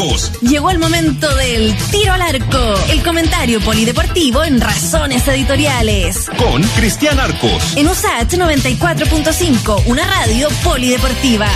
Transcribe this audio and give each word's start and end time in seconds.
Arcos. 0.00 0.32
Llegó 0.40 0.70
el 0.70 0.78
momento 0.78 1.34
del 1.36 1.76
tiro 1.90 2.12
al 2.12 2.22
arco, 2.22 2.74
el 2.90 3.02
comentario 3.02 3.60
polideportivo 3.60 4.42
en 4.44 4.60
Razones 4.60 5.26
Editoriales. 5.28 6.26
Con 6.38 6.62
Cristian 6.62 7.20
Arcos. 7.20 7.76
En 7.76 7.86
USAT 7.86 8.32
94.5, 8.32 9.82
una 9.86 10.06
radio 10.06 10.48
polideportiva. 10.64 11.48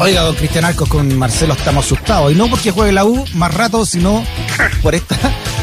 Oiga, 0.00 0.22
don 0.22 0.34
Cristian 0.34 0.64
Arcos, 0.64 0.88
con 0.88 1.16
Marcelo 1.16 1.52
estamos 1.54 1.84
asustados. 1.84 2.32
Y 2.32 2.34
no 2.34 2.48
porque 2.48 2.72
juegue 2.72 2.92
la 2.92 3.04
U 3.04 3.24
más 3.34 3.54
rato, 3.54 3.86
sino 3.86 4.24
por 4.82 4.94
esta, 4.94 5.16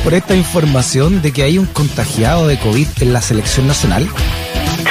por 0.04 0.14
esta 0.14 0.36
información 0.36 1.22
de 1.22 1.34
que 1.34 1.44
hay 1.44 1.58
un 1.58 1.66
contagiado 1.66 2.48
de 2.48 2.58
COVID 2.60 2.88
en 3.02 3.14
la 3.14 3.22
selección 3.22 3.68
nacional. 3.68 4.08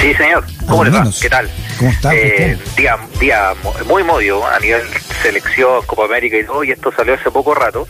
Sí, 0.00 0.12
señor. 0.14 0.44
¿Cómo 0.66 0.84
le 0.84 0.90
va? 0.90 1.08
¿Qué 1.20 1.30
tal? 1.30 1.48
¿Cómo 1.78 1.90
está? 1.90 2.14
Eh, 2.14 2.58
día, 2.76 2.98
día 3.20 3.54
muy 3.86 4.02
modio 4.02 4.46
a 4.46 4.58
nivel 4.60 4.82
selección, 5.22 5.84
Copa 5.86 6.04
América 6.04 6.36
y 6.38 6.44
todo, 6.44 6.64
y 6.64 6.70
esto 6.70 6.92
salió 6.92 7.14
hace 7.14 7.30
poco 7.30 7.54
rato. 7.54 7.86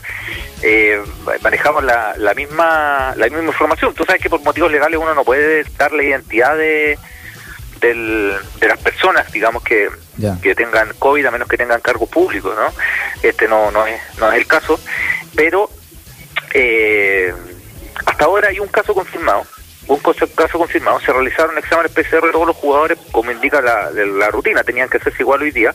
Eh, 0.63 1.01
manejamos 1.43 1.85
la, 1.85 2.15
la 2.17 2.35
misma 2.35 3.15
la 3.17 3.27
misma 3.27 3.45
información. 3.45 3.95
Tú 3.95 4.05
sabes 4.05 4.23
que 4.23 4.31
por 4.31 4.43
motivos 4.43 4.73
legales 4.73 4.99
uno 4.99 5.15
no 5.15 5.25
puede 5.25 5.65
dar 5.79 5.93
la 5.93 6.03
identidad 6.03 6.57
de, 6.57 6.99
del, 7.81 8.35
de 8.59 8.69
las 8.69 8.79
personas, 8.79 9.31
digamos, 9.33 9.63
que, 9.63 9.89
que 10.43 10.55
tengan 10.55 10.93
COVID, 10.99 11.27
a 11.27 11.31
menos 11.31 11.49
que 11.49 11.59
tengan 11.59 11.81
cargos 11.81 12.09
públicos, 12.09 12.57
¿no? 12.57 12.73
Este 13.23 13.47
no, 13.47 13.71
no, 13.71 13.87
es, 13.87 14.01
no 14.19 14.33
es 14.33 14.39
el 14.39 14.47
caso, 14.47 14.81
pero 15.35 15.71
eh, 16.55 17.33
hasta 18.07 18.25
ahora 18.25 18.49
hay 18.49 18.59
un 18.61 18.69
caso 18.69 18.95
confirmado, 18.95 19.47
un 19.89 19.99
caso 20.01 20.59
confirmado, 20.59 20.99
se 21.01 21.13
realizaron 21.13 21.57
exámenes 21.59 21.93
PCR 21.93 22.27
de 22.27 22.33
todos 22.33 22.47
los 22.47 22.57
jugadores, 22.57 22.99
como 23.13 23.31
indica 23.31 23.61
la, 23.61 23.91
la 23.91 24.29
rutina, 24.31 24.65
tenían 24.65 24.89
que 24.89 24.97
hacerse 24.99 25.23
igual 25.23 25.43
hoy 25.43 25.51
día. 25.53 25.73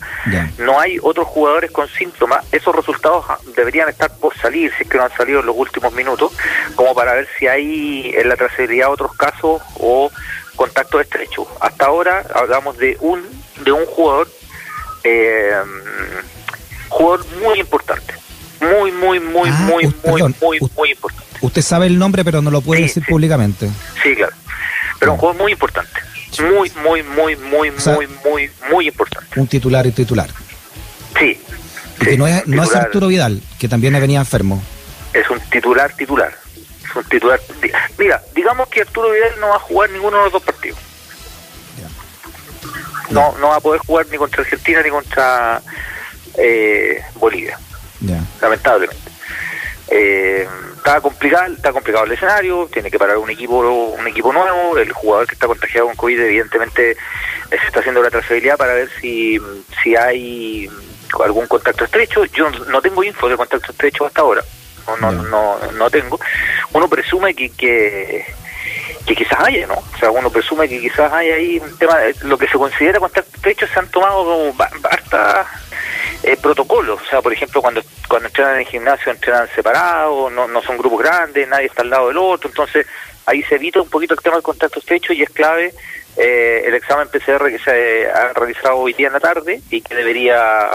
No 0.58 0.80
hay 0.80 0.98
otros 1.02 1.28
jugadores 1.28 1.72
con 1.72 1.88
síntomas, 1.88 2.46
esos 2.52 2.76
resultados 2.76 3.26
deberían 3.56 3.88
estar 3.90 4.12
por 4.18 4.36
salir, 4.38 4.72
si 4.78 4.84
es 4.84 4.90
que 4.90 4.98
no 4.98 5.06
han 5.06 5.16
salido 5.16 5.40
en 5.40 5.46
los 5.46 5.56
últimos 5.56 5.94
minutos, 5.94 6.34
como 6.76 6.94
para 6.94 7.14
ver 7.14 7.28
si 7.40 7.48
hay 7.48 8.14
en 8.16 8.28
la 8.28 8.36
trazabilidad 8.36 8.92
otros 8.92 9.16
casos 9.16 9.62
o 9.80 10.12
contacto 10.58 11.00
estrecho. 11.00 11.48
Hasta 11.62 11.86
ahora 11.86 12.24
hablamos 12.36 12.78
de 12.78 12.98
un 13.00 13.24
de 13.64 13.72
un 13.72 13.86
jugador 13.86 14.28
eh, 15.04 15.54
jugador 16.90 17.26
muy 17.42 17.60
importante, 17.60 18.14
muy 18.60 18.92
muy 18.92 19.20
muy 19.20 19.50
Ah, 19.50 19.60
muy 19.62 19.86
muy 20.04 20.22
muy 20.42 20.60
u- 20.62 20.70
muy 20.76 20.92
importante. 20.92 21.31
Usted 21.42 21.62
sabe 21.62 21.88
el 21.88 21.98
nombre, 22.00 22.24
pero 22.24 22.42
no 22.42 22.52
lo 22.52 22.62
puede 22.62 22.82
Sí, 22.82 22.88
decir 22.88 23.04
sí. 23.06 23.10
públicamente. 23.12 23.70
Sí, 24.04 24.16
claro. 24.16 24.34
Pero 25.00 25.14
un 25.14 25.18
jugador 25.18 25.42
muy 25.42 25.52
importante, 25.54 26.00
muy 26.44 26.72
muy 26.84 27.02
muy 27.04 27.36
muy 27.36 27.72
sea- 27.80 27.96
muy 27.96 28.08
muy 28.24 28.52
muy 28.72 28.88
importante. 28.88 29.40
Un 29.40 29.48
titular 29.48 29.86
y 29.88 29.92
titular. 29.92 30.30
Sí. 31.20 31.40
Y 32.02 32.06
que 32.06 32.18
no 32.18 32.28
es, 32.28 32.46
no 32.48 32.64
es. 32.64 32.76
Arturo 32.76 33.08
Vidal, 33.08 33.42
que 33.60 33.68
también 33.68 33.94
venía 33.94 34.20
enfermo. 34.20 34.62
es 35.14 35.30
un 35.30 35.40
titular 35.50 35.92
titular. 35.96 36.34
Es 36.88 36.96
un 36.96 37.04
titular. 37.06 37.40
Mira, 37.98 38.22
digamos 38.36 38.68
que 38.70 38.82
Arturo 38.82 39.12
Vidal 39.12 39.40
no 39.40 39.50
va 39.50 39.56
a 39.56 39.60
jugar 39.60 39.90
ninguno 39.90 40.18
de 40.18 40.24
los 40.26 40.34
dos 40.34 40.44
partidos. 40.44 40.78
No, 43.10 43.36
no 43.40 43.50
va 43.50 43.58
a 43.58 43.60
poder 43.60 43.82
jugar 43.86 44.06
ni 44.10 44.18
contra 44.18 44.42
Argentina 44.42 44.82
ni 44.82 44.90
contra 44.90 45.62
eh, 46.38 47.02
Bolivia, 47.16 47.60
lamentablemente. 48.42 49.12
Eh, 49.90 50.48
está 50.84 51.00
complicado, 51.00 51.54
está 51.54 51.72
complicado 51.72 52.06
el 52.06 52.12
escenario, 52.14 52.68
tiene 52.74 52.90
que 52.90 52.98
parar 52.98 53.18
un 53.18 53.30
equipo, 53.30 53.60
un 53.60 54.08
equipo 54.08 54.34
nuevo, 54.34 54.78
el 54.78 54.92
jugador 54.92 55.28
que 55.28 55.36
está 55.36 55.46
contagiado 55.48 55.88
con 55.88 55.96
COVID 55.96 56.20
evidentemente 56.22 56.98
se 57.50 57.56
está 57.68 57.80
haciendo 57.82 58.02
la 58.02 58.10
trazabilidad 58.10 58.58
para 58.58 58.74
ver 58.74 58.90
si, 59.00 59.40
si 59.84 59.96
hay 59.96 60.70
algún 61.24 61.46
contacto 61.48 61.86
estrecho. 61.86 62.26
Yo 62.26 62.50
no 62.50 62.82
tengo 62.82 63.04
info 63.04 63.30
de 63.30 63.38
contacto 63.38 63.72
estrecho 63.72 64.06
hasta 64.06 64.22
ahora, 64.22 64.42
no, 64.88 64.98
no, 64.98 65.12
no, 65.24 65.72
no 65.74 65.90
tengo. 65.92 66.20
Uno 66.74 66.88
presume 66.90 67.34
que, 67.36 67.50
que 67.52 68.26
que 69.06 69.16
quizás 69.16 69.40
haya, 69.40 69.66
¿no? 69.66 69.74
O 69.74 69.98
sea, 70.00 70.12
uno 70.12 70.30
presume 70.30 70.70
que 70.70 70.80
quizás 70.80 71.12
haya 71.12 71.34
ahí 71.36 71.58
un 71.60 71.76
tema, 71.80 71.98
de- 71.98 72.16
lo 72.22 72.38
que 72.38 72.48
se 72.48 72.58
considera 72.58 73.00
contacto 73.00 73.36
estrecho 73.36 73.66
se 73.68 73.80
han 73.80 73.88
tomado 73.90 74.24
como 74.24 74.54
ba- 74.54 74.70
harta 74.90 75.48
eh, 76.24 76.38
protocolos, 76.38 77.02
o 77.02 77.06
sea, 77.06 77.22
por 77.22 77.34
ejemplo, 77.34 77.62
cuando 77.62 77.82
cuando 78.08 78.28
entrenan 78.28 78.56
en 78.56 78.60
el 78.62 78.68
gimnasio 78.68 79.12
entrenan 79.12 79.48
separados, 79.56 80.32
no, 80.32 80.48
no 80.48 80.62
son 80.62 80.78
grupos 80.78 81.00
grandes, 81.00 81.48
nadie 81.48 81.66
está 81.66 81.82
al 81.82 81.90
lado 81.90 82.10
del 82.10 82.18
otro, 82.18 82.50
entonces 82.50 82.86
ahí 83.26 83.42
se 83.44 83.56
evita 83.56 83.82
un 83.82 83.90
poquito 83.90 84.14
el 84.14 84.20
tema 84.20 84.36
del 84.36 84.44
contacto 84.44 84.80
estrecho 84.80 85.14
y 85.14 85.24
es 85.24 85.30
clave 85.30 85.74
eh, 86.18 86.64
el 86.66 86.76
examen 86.76 87.08
PCR 87.08 87.50
que 87.50 87.60
se 87.60 88.08
ha 88.10 88.34
realizado 88.34 88.78
hoy 88.78 88.94
día 88.94 89.08
en 89.08 89.14
la 89.14 89.20
tarde 89.20 89.62
y 89.70 89.82
que 89.82 89.96
debería 89.96 90.70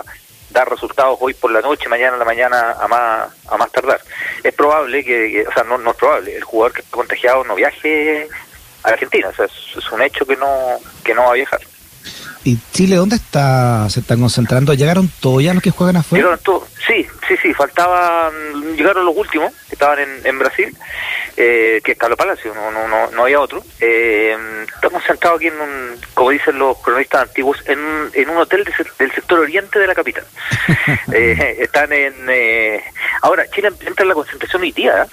dar 0.50 0.68
resultados 0.68 1.18
hoy 1.20 1.34
por 1.34 1.50
la 1.50 1.60
noche, 1.60 1.88
mañana 1.88 2.14
en 2.14 2.18
la 2.18 2.24
mañana 2.24 2.72
a 2.80 2.88
más 2.88 3.28
a 3.48 3.56
más 3.56 3.70
tardar. 3.70 4.00
Es 4.42 4.54
probable 4.54 5.04
que, 5.04 5.46
o 5.46 5.52
sea, 5.52 5.62
no, 5.64 5.78
no 5.78 5.90
es 5.90 5.96
probable, 5.96 6.34
el 6.34 6.44
jugador 6.44 6.72
que 6.72 6.80
está 6.80 6.96
contagiado 6.96 7.44
no 7.44 7.54
viaje 7.54 8.28
a 8.82 8.88
Argentina, 8.88 9.28
o 9.28 9.34
sea, 9.34 9.44
es, 9.44 9.76
es 9.76 9.92
un 9.92 10.02
hecho 10.02 10.24
que 10.26 10.36
no 10.36 10.80
que 11.04 11.14
no 11.14 11.22
va 11.24 11.30
a 11.30 11.34
viajar. 11.34 11.60
¿Y 12.46 12.56
Chile 12.72 12.94
dónde 12.94 13.16
está 13.16 13.90
se 13.90 13.98
están 13.98 14.20
concentrando? 14.20 14.72
¿Llegaron 14.72 15.10
todos 15.18 15.42
ya 15.42 15.52
los 15.52 15.60
que 15.60 15.72
juegan 15.72 15.96
afuera? 15.96 16.22
Llegaron 16.22 16.44
todos, 16.44 16.68
sí, 16.86 17.04
sí, 17.26 17.34
sí, 17.42 17.52
faltaban, 17.52 18.32
llegaron 18.76 19.04
los 19.04 19.16
últimos 19.16 19.52
que 19.68 19.74
estaban 19.74 19.98
en, 19.98 20.08
en 20.24 20.38
Brasil, 20.38 20.76
eh, 21.36 21.80
que 21.84 21.92
es 21.92 21.98
Carlos 21.98 22.18
Palacio, 22.18 22.54
no, 22.54 22.70
no, 22.70 22.88
no, 22.88 23.10
no 23.10 23.22
había 23.22 23.40
otro. 23.40 23.62
Eh, 23.80 24.36
estamos 24.74 25.02
sentados 25.04 25.36
aquí 25.38 25.48
en 25.48 25.60
un, 25.60 26.00
como 26.14 26.30
dicen 26.30 26.58
los 26.58 26.78
cronistas 26.78 27.22
antiguos, 27.22 27.62
en, 27.66 27.78
un- 27.78 28.10
en 28.14 28.28
un 28.30 28.36
hotel 28.38 28.64
de 28.64 28.72
del 28.98 29.12
sector 29.12 29.40
oriente 29.40 29.78
de 29.78 29.86
la 29.86 29.94
capital. 29.94 30.24
Eh, 31.12 31.58
están 31.60 31.92
en, 31.92 32.14
eh, 32.28 32.82
ahora 33.22 33.48
Chile 33.50 33.68
entra 33.86 34.02
en 34.02 34.08
la 34.08 34.14
concentración 34.14 34.62
hoy 34.62 34.72
día, 34.72 35.06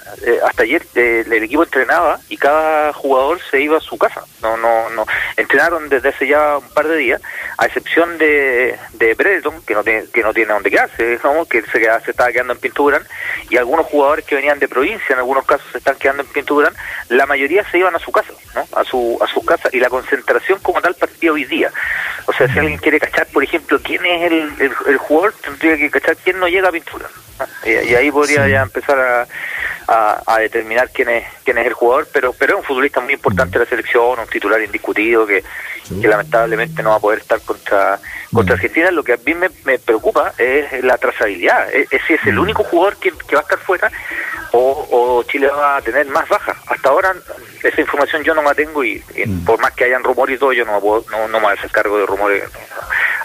hasta 0.46 0.62
ayer 0.64 0.82
el 0.94 1.32
equipo 1.32 1.62
entrenaba 1.62 2.18
y 2.28 2.36
cada 2.36 2.92
jugador 2.92 3.38
se 3.50 3.60
iba 3.60 3.78
a 3.78 3.80
su 3.80 3.96
casa, 3.96 4.22
no, 4.42 4.56
no, 4.56 4.90
no, 4.90 5.06
entrenaron 5.36 5.88
desde 5.88 6.08
hace 6.10 6.26
ya 6.26 6.58
un 6.58 6.68
par 6.70 6.88
de 6.88 6.96
días, 6.96 7.22
a 7.58 7.66
excepción 7.66 8.18
de, 8.18 8.76
de 8.94 9.14
Brereton, 9.14 9.62
que 9.62 9.74
no 9.74 9.82
tiene, 9.84 10.04
que 10.12 10.22
no 10.22 10.32
tiene 10.34 10.52
dónde 10.52 10.70
quedarse, 10.70 11.06
digamos, 11.16 11.48
que 11.48 11.62
se, 11.62 11.78
queda- 11.80 12.00
se 12.00 12.10
estaba 12.10 12.32
quedando 12.32 12.52
en 12.54 12.58
Pinturán, 12.60 13.02
y 13.50 13.56
algunos 13.56 13.86
jugadores 13.86 14.24
que 14.24 14.34
venían 14.34 14.58
de 14.58 14.68
provincia, 14.68 15.12
en 15.12 15.18
algunos 15.18 15.44
casos 15.46 15.66
se 15.72 15.78
están 15.78 15.96
quedando 15.96 16.13
en 16.22 16.26
Pinturán, 16.26 16.72
la 17.08 17.26
mayoría 17.26 17.64
se 17.70 17.78
iban 17.78 17.94
a 17.94 17.98
su 17.98 18.12
casa, 18.12 18.32
¿no? 18.54 18.66
A 18.78 18.84
su, 18.84 19.18
a 19.22 19.26
sus 19.26 19.44
casas, 19.44 19.72
y 19.74 19.80
la 19.80 19.88
concentración 19.88 20.58
como 20.60 20.80
tal 20.80 20.94
partía 20.94 21.32
hoy 21.32 21.44
día. 21.44 21.70
O 22.26 22.32
sea, 22.32 22.48
si 22.52 22.58
alguien 22.58 22.78
quiere 22.78 22.98
cachar, 23.00 23.26
por 23.26 23.42
ejemplo, 23.44 23.78
quién 23.82 24.04
es 24.06 24.32
el, 24.32 24.52
el, 24.60 24.72
el 24.86 24.96
jugador, 24.98 25.34
tendría 25.42 25.76
que 25.76 25.90
cachar 25.90 26.16
quién 26.16 26.38
no 26.38 26.48
llega 26.48 26.68
a 26.68 26.72
Pinturán. 26.72 27.10
¿no? 27.38 27.46
Y, 27.68 27.90
y 27.90 27.94
ahí 27.94 28.10
podría 28.10 28.44
Sí. 28.44 28.50
ya 28.52 28.62
empezar 28.62 28.98
a, 28.98 29.26
a, 29.88 30.22
a 30.26 30.38
determinar 30.38 30.90
quién 30.92 31.08
es 31.08 31.24
quién 31.44 31.58
es 31.58 31.66
el 31.66 31.72
jugador, 31.74 32.08
pero 32.12 32.32
pero 32.32 32.54
es 32.54 32.60
un 32.60 32.64
futbolista 32.66 33.00
muy 33.00 33.14
importante 33.14 33.58
de 33.58 33.64
la 33.64 33.68
selección, 33.70 34.18
un 34.18 34.26
titular 34.28 34.60
indiscutido 34.62 35.26
que, 35.26 35.42
que 36.00 36.08
lamentablemente 36.08 36.82
no 36.82 36.90
va 36.90 36.96
a 36.96 37.00
poder 37.00 37.20
estar 37.20 37.40
contra 37.42 37.98
contra 38.32 38.54
Mm. 38.54 38.58
Argentina. 38.58 38.90
Lo 38.90 39.02
que 39.04 39.12
a 39.12 39.18
mí 39.24 39.34
me, 39.34 39.48
me 39.64 39.78
preocupa 39.78 40.32
es 40.38 40.82
la 40.84 40.96
trazabilidad, 40.98 41.72
es, 41.72 41.86
es 41.92 42.02
si 42.06 42.14
es 42.14 42.26
el 42.26 42.34
Mm. 42.36 42.40
único 42.40 42.64
jugador 42.64 42.96
que, 42.96 43.10
que 43.12 43.36
va 43.36 43.40
a 43.40 43.44
estar 43.44 43.58
fuera 43.58 43.90
o, 44.52 44.86
o 44.90 45.22
Chile 45.24 45.48
va 45.48 45.76
a 45.76 45.82
tener 45.82 46.06
más 46.06 46.28
bajas. 46.28 46.56
Hasta 46.68 46.88
ahora 46.88 47.14
esa 47.62 47.80
información 47.80 48.22
yo 48.24 48.34
no 48.34 48.42
la 48.42 48.54
tengo 48.54 48.82
y, 48.84 49.02
y 49.14 49.26
Mm. 49.26 49.44
por 49.44 49.60
más 49.60 49.72
que 49.72 49.84
hayan 49.84 50.02
rumores 50.04 50.36
y 50.36 50.38
todo, 50.38 50.52
yo 50.52 50.64
no 50.64 50.72
me, 50.74 50.80
puedo- 50.80 51.04
no, 51.10 51.28
no 51.28 51.38
me 51.38 51.44
voy 51.46 51.50
a 51.50 51.58
hacer 51.58 51.70
cargo 51.70 51.98
de 51.98 52.06
rumores. 52.06 52.44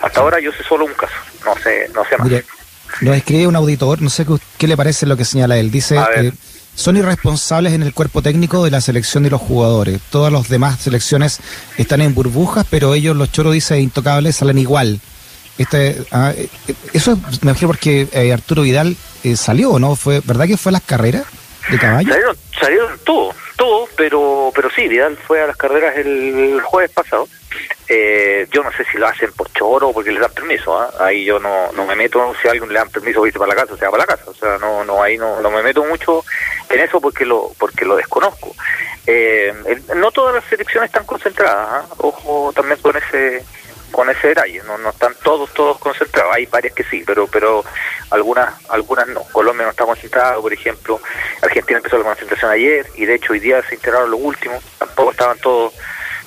Hasta 0.01 0.19
ahora 0.21 0.39
yo 0.39 0.51
sé 0.51 0.63
solo 0.63 0.85
un 0.85 0.93
caso, 0.93 1.15
no 1.45 1.55
sé 1.57 1.89
no 1.93 2.05
sé 2.05 2.17
más. 2.17 2.29
Nos 3.01 3.15
escribe 3.15 3.47
un 3.47 3.55
auditor, 3.55 4.01
no 4.01 4.09
sé 4.09 4.25
qué, 4.25 4.35
qué 4.57 4.67
le 4.67 4.77
parece 4.77 5.05
lo 5.05 5.17
que 5.17 5.25
señala 5.25 5.57
él. 5.57 5.71
Dice, 5.71 5.97
eh, 6.17 6.31
son 6.75 6.95
irresponsables 6.97 7.73
en 7.73 7.83
el 7.83 7.93
cuerpo 7.93 8.21
técnico 8.21 8.63
de 8.63 8.71
la 8.71 8.81
selección 8.81 9.23
de 9.23 9.29
los 9.29 9.41
jugadores. 9.41 9.99
Todas 10.09 10.31
las 10.31 10.47
demás 10.47 10.79
selecciones 10.79 11.39
están 11.77 12.01
en 12.01 12.13
burbujas, 12.13 12.65
pero 12.69 12.93
ellos, 12.93 13.15
los 13.15 13.31
choros, 13.31 13.53
dice, 13.53 13.79
intocables, 13.79 14.37
salen 14.37 14.57
igual. 14.57 14.99
Este, 15.59 16.01
ah, 16.11 16.31
eh, 16.35 16.47
eso 16.93 17.17
me 17.17 17.51
imagino 17.51 17.67
porque 17.67 18.07
eh, 18.13 18.31
Arturo 18.31 18.61
Vidal 18.61 18.95
eh, 19.25 19.35
salió, 19.35 19.77
¿no? 19.77 19.97
fue 19.97 20.21
¿Verdad 20.23 20.47
que 20.47 20.55
fue 20.55 20.69
a 20.69 20.73
las 20.73 20.83
carreras 20.83 21.25
de 21.69 21.77
caballo? 21.77 22.13
Salieron, 22.13 22.37
salieron 22.61 22.99
todos, 23.03 23.35
todos, 23.59 23.89
pero 23.97 24.51
pero 24.55 24.69
sí, 24.71 24.87
Vidal 24.87 25.17
fue 25.17 25.41
a 25.41 25.47
las 25.47 25.57
carreras 25.57 25.97
el 25.97 26.61
jueves 26.61 26.91
pasado. 26.91 27.27
Eh, 27.89 28.47
yo 28.51 28.63
no 28.63 28.71
sé 28.71 28.85
si 28.85 28.97
lo 28.97 29.07
hacen 29.07 29.33
por 29.33 29.51
choro 29.51 29.89
o 29.89 29.93
porque 29.93 30.11
les 30.11 30.21
dan 30.21 30.31
permiso. 30.31 30.79
¿ah? 30.79 30.89
Ahí 30.99 31.25
yo 31.25 31.39
no, 31.39 31.71
no 31.73 31.85
me 31.85 31.95
meto, 31.95 32.33
si 32.41 32.47
a 32.47 32.51
alguien 32.51 32.69
le 32.69 32.79
dan 32.79 32.89
permiso 32.89 33.25
irse 33.25 33.37
para 33.37 33.53
la 33.53 33.61
casa, 33.61 33.73
o 33.73 33.77
sea, 33.77 33.89
para 33.89 34.03
la 34.03 34.07
casa. 34.07 34.29
O 34.29 34.33
sea, 34.33 34.57
no, 34.59 34.85
no 34.85 35.03
ahí 35.03 35.17
no, 35.17 35.41
no 35.41 35.51
me 35.51 35.61
meto 35.61 35.83
mucho 35.83 36.23
en 36.69 36.79
eso 36.79 37.01
porque 37.01 37.25
lo 37.25 37.51
porque 37.57 37.83
lo 37.83 37.97
desconozco. 37.97 38.55
Eh, 39.05 39.53
no 39.95 40.11
todas 40.11 40.35
las 40.35 40.45
selecciones 40.45 40.89
están 40.89 41.05
concentradas, 41.05 41.67
¿ah? 41.69 41.85
ojo 41.97 42.53
también 42.55 42.79
con 42.79 42.95
ese 42.95 43.43
con 43.91 44.09
ese 44.09 44.29
detalle, 44.29 44.61
no, 44.65 44.77
no 44.77 44.91
están 44.91 45.15
todos 45.23 45.51
todos 45.53 45.79
concentrados, 45.79 46.33
hay 46.35 46.45
varias 46.45 46.73
que 46.73 46.83
sí, 46.83 47.03
pero 47.05 47.27
pero 47.27 47.65
algunas 48.11 48.53
algunas 48.69 49.07
no. 49.07 49.23
Colombia 49.31 49.65
no 49.65 49.71
está 49.71 49.85
concentrado, 49.85 50.41
por 50.41 50.53
ejemplo, 50.53 50.99
Argentina 51.41 51.77
empezó 51.77 51.97
la 51.97 52.03
concentración 52.03 52.51
ayer 52.51 52.87
y 52.95 53.05
de 53.05 53.15
hecho 53.15 53.33
hoy 53.33 53.39
día 53.39 53.61
se 53.63 53.75
integraron 53.75 54.11
los 54.11 54.19
últimos, 54.21 54.63
tampoco 54.77 55.11
estaban 55.11 55.37
todos 55.39 55.73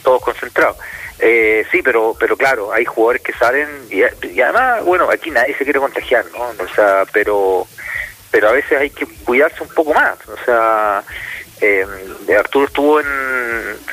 todos 0.03 0.23
concentrados. 0.23 0.77
Eh, 1.19 1.65
sí, 1.71 1.83
pero 1.83 2.17
pero 2.19 2.37
claro, 2.37 2.73
hay 2.73 2.85
jugadores 2.85 3.23
que 3.23 3.33
salen 3.33 3.69
y, 3.91 4.03
y, 4.27 4.41
además, 4.41 4.85
bueno, 4.85 5.09
aquí 5.11 5.31
nadie 5.31 5.57
se 5.57 5.65
quiere 5.65 5.79
contagiar, 5.79 6.25
¿no? 6.33 6.65
O 6.65 6.69
sea, 6.75 7.05
pero 7.13 7.67
pero 8.31 8.49
a 8.49 8.53
veces 8.53 8.81
hay 8.81 8.91
que 8.91 9.07
cuidarse 9.25 9.63
un 9.63 9.69
poco 9.69 9.95
más. 9.95 10.17
O 10.27 10.45
sea, 10.45 11.05
eh, 11.63 12.37
Arturo 12.37 12.67
estuvo 12.67 13.01
en, 13.01 13.07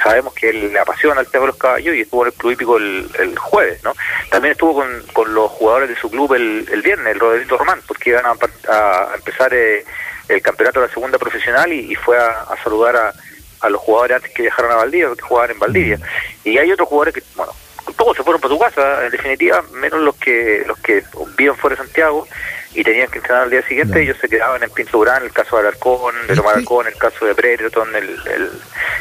sabemos 0.01 0.33
que 0.33 0.51
le 0.51 0.79
apasiona 0.79 1.21
el 1.21 1.27
tema 1.27 1.41
de 1.43 1.51
los 1.51 1.57
caballos 1.57 1.95
y 1.95 2.01
estuvo 2.01 2.23
en 2.23 2.27
el 2.27 2.33
Club 2.33 2.51
Hípico 2.51 2.77
el, 2.77 3.37
jueves, 3.37 3.83
¿no? 3.83 3.93
También 4.31 4.53
estuvo 4.53 4.73
con, 4.73 4.87
con 5.13 5.33
los 5.33 5.51
jugadores 5.51 5.89
de 5.89 5.95
su 5.95 6.09
club 6.09 6.33
el, 6.33 6.67
el 6.71 6.81
viernes, 6.81 7.13
el 7.13 7.19
Rodrigo 7.19 7.57
Román, 7.57 7.81
porque 7.87 8.09
iban 8.09 8.25
a, 8.25 8.33
a 8.73 9.15
empezar 9.15 9.53
eh, 9.53 9.85
el 10.27 10.41
campeonato 10.41 10.79
de 10.79 10.87
la 10.87 10.93
segunda 10.93 11.17
profesional 11.17 11.71
y, 11.71 11.95
fue 11.95 12.17
a, 12.17 12.45
saludar 12.63 12.95
a, 12.95 13.13
a, 13.61 13.69
los 13.69 13.81
jugadores 13.81 14.17
antes 14.17 14.31
que 14.33 14.43
viajaron 14.43 14.71
a 14.71 14.75
Valdivia, 14.75 15.09
que 15.15 15.21
jugaban 15.21 15.51
en 15.51 15.59
Valdivia. 15.59 15.97
Mm. 15.97 16.49
Y 16.49 16.57
hay 16.57 16.71
otros 16.71 16.87
jugadores 16.87 17.13
que, 17.13 17.23
bueno, 17.35 17.53
todos 17.97 18.17
se 18.17 18.23
fueron 18.23 18.41
para 18.41 18.53
su 18.53 18.59
casa, 18.59 19.05
en 19.05 19.11
definitiva, 19.11 19.63
menos 19.73 19.99
los 20.01 20.15
que 20.15 20.63
los 20.65 20.77
que 20.79 21.03
viven 21.37 21.55
fuera 21.55 21.75
de 21.75 21.83
Santiago 21.83 22.27
y 22.73 22.83
tenían 22.83 23.09
que 23.09 23.17
entrenar 23.17 23.43
al 23.43 23.49
día 23.49 23.61
siguiente, 23.67 24.01
ellos 24.01 24.17
se 24.21 24.29
quedaban 24.29 24.61
en 24.61 24.69
Pinturán, 24.69 25.23
el 25.23 25.31
caso 25.31 25.55
de 25.55 25.63
Alarcón, 25.63 26.13
de 26.27 26.33
Alarcón, 26.33 26.87
el 26.87 26.95
caso 26.95 27.25
de 27.25 27.33
Brereton, 27.33 27.95
el, 27.95 28.09
el, 28.09 28.51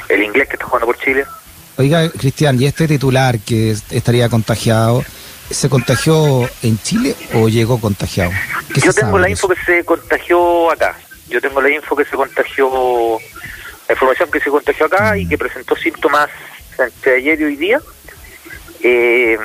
el 0.09 0.23
inglés 0.23 0.49
que 0.49 0.55
está 0.55 0.65
jugando 0.65 0.87
por 0.87 0.99
Chile. 0.99 1.25
Oiga, 1.77 2.11
Cristian, 2.11 2.61
¿y 2.61 2.67
este 2.67 2.89
titular 2.89 3.39
que 3.39 3.71
estaría 3.91 4.29
contagiado, 4.29 5.05
se 5.51 5.69
contagió 5.69 6.49
en 6.63 6.79
Chile 6.79 7.15
o 7.35 7.49
llegó 7.49 7.81
contagiado? 7.81 8.33
Yo 8.75 8.93
tengo 8.93 9.19
la 9.19 9.31
info 9.31 9.49
que 9.49 9.57
se 9.65 9.85
contagió 9.85 10.73
acá. 10.73 10.97
Yo 11.29 11.41
tengo 11.41 11.61
la 11.61 11.71
info 11.71 11.95
que 11.95 12.05
se 12.05 12.17
contagió, 12.17 13.19
la 13.87 13.95
información 13.95 14.31
que 14.31 14.41
se 14.41 14.51
contagió 14.51 14.87
acá 14.87 15.17
y 15.17 15.27
mm. 15.27 15.29
que 15.29 15.39
presentó 15.39 15.77
síntomas 15.77 16.31
entre 16.79 17.17
ayer 17.17 17.41
y 17.41 17.45
hoy 17.45 17.57
día. 17.57 17.81
Eh, 18.81 19.39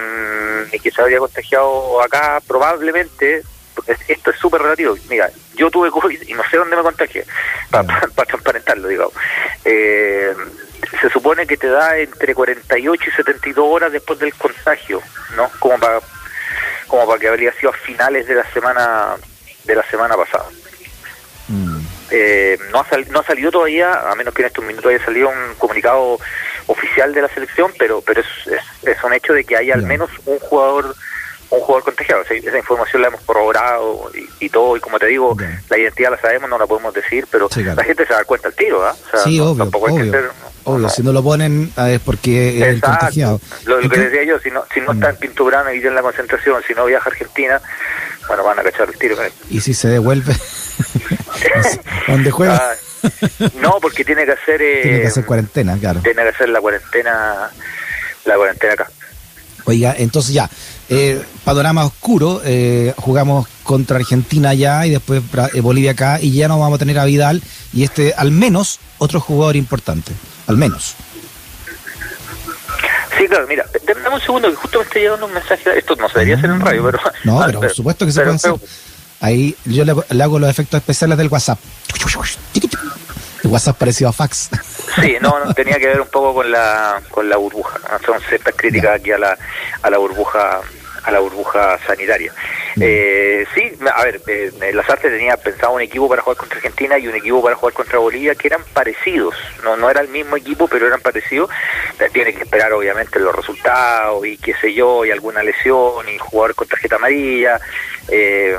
y 0.71 0.79
que 0.79 0.91
se 0.91 1.01
habría 1.01 1.19
contagiado 1.19 2.01
acá 2.01 2.41
probablemente 2.47 3.43
esto 4.07 4.31
es 4.31 4.37
súper 4.37 4.61
relativo. 4.61 4.95
Mira, 5.09 5.29
yo 5.55 5.69
tuve 5.69 5.91
COVID 5.91 6.21
y 6.27 6.33
no 6.33 6.43
sé 6.49 6.57
dónde 6.57 6.75
me 6.75 6.81
contagié, 6.81 7.25
para 7.69 7.85
transparentarlo, 8.25 8.87
digamos. 8.87 9.13
Eh, 9.65 10.33
se 11.01 11.09
supone 11.09 11.47
que 11.47 11.57
te 11.57 11.67
da 11.67 11.97
entre 11.97 12.35
48 12.35 13.03
y 13.05 13.11
72 13.13 13.65
horas 13.67 13.91
después 13.91 14.19
del 14.19 14.33
contagio, 14.33 15.01
¿no? 15.35 15.49
Como 15.59 15.79
para 15.79 15.99
como 16.87 17.07
para 17.07 17.19
que 17.19 17.27
habría 17.27 17.51
sido 17.53 17.71
a 17.71 17.73
finales 17.73 18.27
de 18.27 18.35
la 18.35 18.51
semana 18.51 19.15
de 19.63 19.75
la 19.75 19.83
semana 19.89 20.15
pasada. 20.15 20.45
Mm. 21.47 21.79
Eh, 22.11 22.57
no, 22.71 22.79
ha 22.79 22.97
no 23.09 23.19
ha 23.19 23.23
salido 23.23 23.51
todavía, 23.51 24.11
a 24.11 24.15
menos 24.15 24.33
que 24.33 24.43
en 24.43 24.47
estos 24.47 24.63
minutos 24.63 24.91
haya 24.91 25.03
salido 25.03 25.29
un 25.29 25.55
comunicado 25.57 26.19
oficial 26.67 27.13
de 27.13 27.21
la 27.21 27.29
selección, 27.29 27.71
pero 27.79 28.01
pero 28.01 28.21
es, 28.21 28.27
es, 28.83 29.03
un 29.03 29.13
hecho 29.13 29.33
de 29.33 29.43
que 29.43 29.57
hay 29.57 29.71
al 29.71 29.83
menos 29.83 30.09
un 30.25 30.37
jugador 30.39 30.95
un 31.53 31.61
jugador 31.61 31.83
contagiado. 31.83 32.23
esa 32.23 32.57
información 32.57 33.01
la 33.01 33.09
hemos 33.09 33.21
corroborado 33.21 34.11
y, 34.39 34.49
todo, 34.49 34.75
y 34.75 34.79
como 34.79 34.99
te 34.99 35.07
digo, 35.07 35.35
la 35.69 35.77
identidad 35.77 36.11
la 36.11 36.19
sabemos, 36.19 36.49
no 36.49 36.57
la 36.57 36.65
podemos 36.65 36.93
decir, 36.93 37.27
pero 37.29 37.47
la 37.75 37.83
gente 37.83 38.05
se 38.05 38.13
da 38.13 38.23
cuenta 38.25 38.47
al 38.47 38.55
tiro, 38.55 38.85
¿ah? 38.85 38.95
sí, 39.23 39.39
obvio, 39.39 39.69
obvio. 40.63 40.89
si 40.89 41.03
no 41.03 41.11
lo 41.11 41.23
ponen 41.23 41.71
ah, 41.75 41.89
es 41.91 41.99
porque 41.99 42.69
es 42.69 42.81
contagiado. 42.81 43.39
Lo, 43.65 43.79
que 43.79 43.97
decía 43.97 44.23
yo, 44.23 44.39
si 44.39 44.49
no, 44.49 44.63
si 44.73 44.81
no 44.81 44.93
está 44.93 45.11
en 45.11 45.17
Pintubrana 45.17 45.73
y 45.73 45.79
tiene 45.79 45.95
la 45.95 46.01
concentración, 46.01 46.61
si 46.67 46.73
no 46.73 46.85
viaja 46.85 47.09
a 47.09 47.11
Argentina, 47.11 47.61
bueno, 48.27 48.43
van 48.43 48.59
a 48.59 48.63
cachar 48.63 48.89
el 48.89 48.97
tiro. 48.97 49.15
¿Y 49.49 49.61
si 49.61 49.73
se 49.73 49.89
devuelve? 49.89 50.33
¿Dónde 52.07 52.31
juega? 52.31 52.55
Ah, 52.55 53.09
no, 53.61 53.77
porque 53.81 54.03
tiene 54.03 54.25
que 54.25 54.31
hacer... 54.31 54.57
tiene 54.81 55.01
que 55.01 55.07
hacer 55.07 55.23
eh, 55.23 55.27
cuarentena, 55.27 55.77
claro. 55.77 55.99
Tiene 56.01 56.23
que 56.23 56.29
hacer 56.29 56.49
la 56.49 56.61
cuarentena, 56.61 57.49
la 58.25 58.35
cuarentena 58.35 58.73
acá. 58.73 58.87
Oiga, 59.65 59.95
entonces 59.97 60.33
ya, 60.33 60.49
eh, 60.93 61.21
panorama 61.43 61.85
oscuro, 61.85 62.41
eh, 62.45 62.93
jugamos 62.97 63.47
contra 63.63 63.97
Argentina 63.97 64.53
ya 64.53 64.85
y 64.85 64.91
después 64.91 65.23
eh, 65.53 65.61
Bolivia 65.61 65.91
acá 65.91 66.19
y 66.21 66.31
ya 66.31 66.47
no 66.47 66.59
vamos 66.59 66.75
a 66.75 66.79
tener 66.79 66.99
a 66.99 67.05
Vidal 67.05 67.41
y 67.73 67.83
este 67.83 68.13
al 68.15 68.31
menos 68.31 68.79
otro 68.97 69.19
jugador 69.19 69.55
importante, 69.55 70.11
al 70.47 70.57
menos. 70.57 70.95
Sí, 73.17 73.27
claro, 73.27 73.47
mira, 73.47 73.65
dame 73.87 74.15
un 74.15 74.21
segundo 74.21 74.49
que 74.49 74.55
justo 74.55 74.79
me 74.79 74.85
está 74.85 74.99
llegando 74.99 75.25
un 75.25 75.33
mensaje, 75.33 75.77
esto 75.77 75.95
no 75.95 76.07
se 76.09 76.19
debería 76.19 76.35
hacer 76.35 76.49
en 76.49 76.61
radio, 76.61 76.83
pero... 76.83 76.99
No, 77.23 77.41
pero, 77.45 77.59
por 77.59 77.73
supuesto 77.73 78.05
que 78.05 78.11
se 78.11 78.21
puede 78.21 78.35
hacer. 78.35 78.53
Ahí 79.19 79.55
yo 79.65 79.85
le, 79.85 80.23
hago 80.23 80.37
los 80.37 80.49
efectos 80.49 80.79
especiales 80.79 81.17
del 81.17 81.29
WhatsApp. 81.29 81.57
El 83.43 83.49
WhatsApp 83.49 83.77
parecido 83.77 84.09
a 84.09 84.13
fax. 84.13 84.49
Sí, 85.01 85.15
no, 85.21 85.33
tenía 85.55 85.77
que 85.79 85.87
ver 85.87 86.01
un 86.01 86.07
poco 86.07 86.33
con 86.33 86.51
la 86.51 87.01
con 87.09 87.29
la 87.29 87.37
burbuja. 87.37 87.79
Son 88.05 88.19
ciertas 88.27 88.53
críticas 88.55 88.99
aquí 88.99 89.11
a 89.11 89.17
la, 89.17 89.37
a 89.81 89.89
la 89.89 89.97
burbuja 89.97 90.61
a 91.03 91.11
la 91.11 91.19
burbuja 91.19 91.77
sanitaria. 91.85 92.33
Eh, 92.79 93.45
sí, 93.53 93.71
a 93.93 94.03
ver, 94.03 94.21
eh, 94.27 94.51
Lazarte 94.73 95.09
tenía 95.09 95.37
pensado 95.37 95.73
un 95.73 95.81
equipo 95.81 96.09
para 96.09 96.21
jugar 96.21 96.37
contra 96.37 96.57
Argentina 96.57 96.97
y 96.97 97.07
un 97.07 97.15
equipo 97.15 97.41
para 97.41 97.55
jugar 97.55 97.73
contra 97.73 97.99
Bolivia 97.99 98.35
que 98.35 98.47
eran 98.47 98.63
parecidos, 98.73 99.35
no 99.63 99.77
no 99.77 99.89
era 99.89 100.01
el 100.01 100.07
mismo 100.07 100.35
equipo, 100.35 100.67
pero 100.67 100.87
eran 100.87 101.01
parecidos. 101.01 101.49
Eh, 101.99 102.09
tiene 102.11 102.33
que 102.33 102.43
esperar 102.43 102.73
obviamente 102.73 103.19
los 103.19 103.35
resultados 103.35 104.25
y 104.25 104.37
qué 104.37 104.53
sé 104.55 104.73
yo, 104.73 105.05
y 105.05 105.11
alguna 105.11 105.43
lesión 105.43 106.07
y 106.09 106.17
jugar 106.17 106.55
con 106.55 106.67
tarjeta 106.67 106.95
amarilla. 106.95 107.59
Eh, 108.09 108.57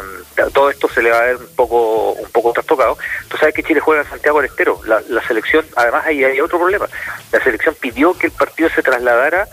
todo 0.53 0.71
esto 0.71 0.89
se 0.89 1.03
le 1.03 1.11
va 1.11 1.19
a 1.19 1.25
ver 1.25 1.37
un 1.37 1.55
poco 1.55 2.13
un 2.13 2.31
poco 2.31 2.53
trastocado. 2.53 2.97
Tú 3.29 3.37
sabes 3.37 3.55
que 3.55 3.63
Chile 3.63 3.81
juega 3.81 4.03
en 4.03 4.09
Santiago 4.09 4.41
del 4.41 4.51
Estero. 4.51 4.81
La, 4.85 5.03
la 5.09 5.27
selección, 5.27 5.65
además 5.77 6.07
ahí 6.07 6.25
hay 6.25 6.41
otro 6.41 6.59
problema. 6.59 6.87
La 7.33 7.43
selección 7.43 7.75
pidió 7.81 8.15
que 8.15 8.27
el 8.27 8.33
partido 8.33 8.69
se 8.71 8.83
trasladara 8.83 9.49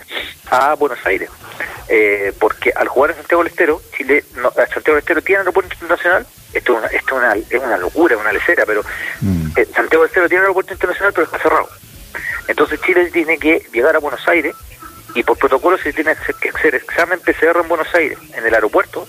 a 0.49 0.75
Buenos 0.75 0.99
Aires. 1.05 1.29
Eh, 1.93 2.31
porque 2.39 2.71
al 2.73 2.87
jugar 2.87 3.11
en 3.11 3.17
Santiago 3.17 3.43
del 3.43 3.51
Estero, 3.51 3.81
Chile, 3.95 4.23
no, 4.35 4.50
Santiago 4.53 4.93
del 4.93 4.99
Estero 4.99 5.21
tiene 5.21 5.39
aeropuerto 5.39 5.73
internacional, 5.73 6.25
esto, 6.53 6.73
es 6.73 6.79
una, 6.79 6.87
esto 6.87 7.15
es, 7.15 7.23
una, 7.23 7.33
es 7.35 7.63
una 7.63 7.77
locura, 7.77 8.17
una 8.17 8.31
lecera, 8.31 8.65
pero 8.65 8.83
mm. 9.21 9.47
eh, 9.55 9.65
Santiago 9.73 10.03
del 10.03 10.09
Estero 10.09 10.29
tiene 10.29 10.41
aeropuerto 10.41 10.73
internacional, 10.73 11.13
pero 11.13 11.25
está 11.25 11.39
cerrado. 11.39 11.69
Entonces 12.47 12.81
Chile 12.81 13.09
tiene 13.11 13.37
que 13.37 13.65
llegar 13.71 13.95
a 13.95 13.99
Buenos 13.99 14.27
Aires 14.27 14.55
y 15.13 15.23
por 15.23 15.37
protocolo 15.37 15.77
se 15.77 15.93
tiene 15.93 16.15
que 16.39 16.49
hacer 16.49 16.75
examen 16.75 17.19
PCR 17.19 17.59
en 17.61 17.67
Buenos 17.67 17.93
Aires, 17.93 18.17
en 18.33 18.45
el 18.45 18.53
aeropuerto, 18.53 19.07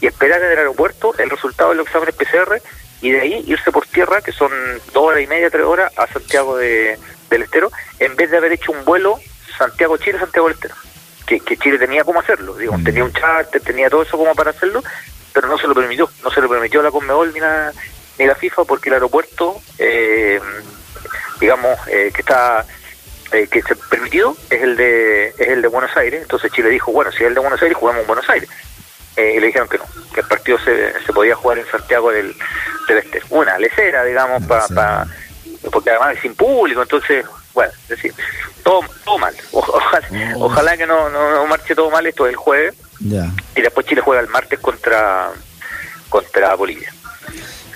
y 0.00 0.06
esperar 0.06 0.42
en 0.42 0.52
el 0.52 0.58
aeropuerto 0.58 1.14
el 1.18 1.30
resultado 1.30 1.70
de 1.70 1.76
los 1.76 1.86
exámenes 1.86 2.14
PCR 2.14 2.60
y 3.00 3.10
de 3.10 3.20
ahí 3.20 3.44
irse 3.46 3.70
por 3.70 3.86
tierra, 3.86 4.20
que 4.20 4.32
son 4.32 4.50
dos 4.92 5.04
horas 5.04 5.22
y 5.22 5.26
media, 5.26 5.50
tres 5.50 5.64
horas, 5.64 5.92
a 5.96 6.06
Santiago 6.06 6.56
de, 6.56 6.98
del 7.30 7.42
Estero, 7.42 7.70
en 7.98 8.16
vez 8.16 8.30
de 8.30 8.36
haber 8.36 8.52
hecho 8.52 8.72
un 8.72 8.84
vuelo 8.84 9.18
Santiago-Chile, 9.56 10.18
Santiago 10.18 10.48
del 10.48 10.54
Estero 10.54 10.74
que, 11.28 11.56
Chile 11.56 11.78
tenía 11.78 12.04
cómo 12.04 12.20
hacerlo, 12.20 12.54
digo, 12.56 12.76
mm. 12.76 12.84
tenía 12.84 13.04
un 13.04 13.12
charter, 13.12 13.60
tenía 13.60 13.90
todo 13.90 14.02
eso 14.02 14.16
como 14.16 14.34
para 14.34 14.50
hacerlo, 14.50 14.82
pero 15.32 15.48
no 15.48 15.58
se 15.58 15.66
lo 15.66 15.74
permitió, 15.74 16.10
no 16.22 16.30
se 16.30 16.40
lo 16.40 16.48
permitió 16.48 16.82
la 16.82 16.90
Conmebol 16.90 17.32
ni 17.32 17.40
la, 17.40 17.72
ni 18.18 18.26
la 18.26 18.34
FIFA 18.34 18.64
porque 18.64 18.88
el 18.88 18.94
aeropuerto, 18.94 19.60
eh, 19.78 20.40
digamos, 21.40 21.78
eh, 21.88 22.10
que 22.14 22.22
está 22.22 22.64
eh, 23.32 23.46
que 23.46 23.60
se 23.62 23.76
permitido 23.76 24.34
es 24.48 24.62
el 24.62 24.76
de 24.76 25.28
es 25.28 25.48
el 25.48 25.60
de 25.60 25.68
Buenos 25.68 25.94
Aires, 25.96 26.22
entonces 26.22 26.50
Chile 26.50 26.70
dijo, 26.70 26.92
bueno, 26.92 27.12
si 27.12 27.18
es 27.18 27.28
el 27.28 27.34
de 27.34 27.40
Buenos 27.40 27.60
Aires, 27.60 27.76
jugamos 27.76 28.02
en 28.02 28.06
Buenos 28.06 28.28
Aires. 28.30 28.48
y 29.16 29.38
le 29.40 29.46
dijeron 29.48 29.68
que 29.68 29.78
no, 29.78 29.84
que 30.14 30.20
el 30.20 30.26
partido 30.26 30.58
se, 30.58 30.98
se 31.04 31.12
podía 31.12 31.34
jugar 31.34 31.58
en 31.58 31.66
Santiago 31.66 32.10
del, 32.10 32.34
del 32.86 32.98
Este. 32.98 33.20
Una 33.28 33.58
lecera, 33.58 34.04
digamos, 34.04 34.46
para 34.46 35.06
porque 35.72 35.90
además 35.90 36.14
es 36.14 36.22
sin 36.22 36.34
público, 36.34 36.80
entonces 36.82 37.26
bueno, 37.58 37.72
es 37.82 37.88
decir, 37.88 38.14
todo, 38.62 38.80
todo 39.04 39.18
mal. 39.18 39.34
Ojalá, 40.36 40.76
que 40.76 40.86
no, 40.86 41.08
no, 41.10 41.46
marche 41.46 41.74
todo 41.74 41.90
mal 41.90 42.06
esto 42.06 42.26
el 42.26 42.36
jueves. 42.36 42.74
Y 43.00 43.60
después 43.60 43.86
Chile 43.86 44.00
juega 44.00 44.20
el 44.20 44.28
martes 44.28 44.58
contra, 44.58 45.30
contra 46.08 46.54
Bolivia. 46.54 46.92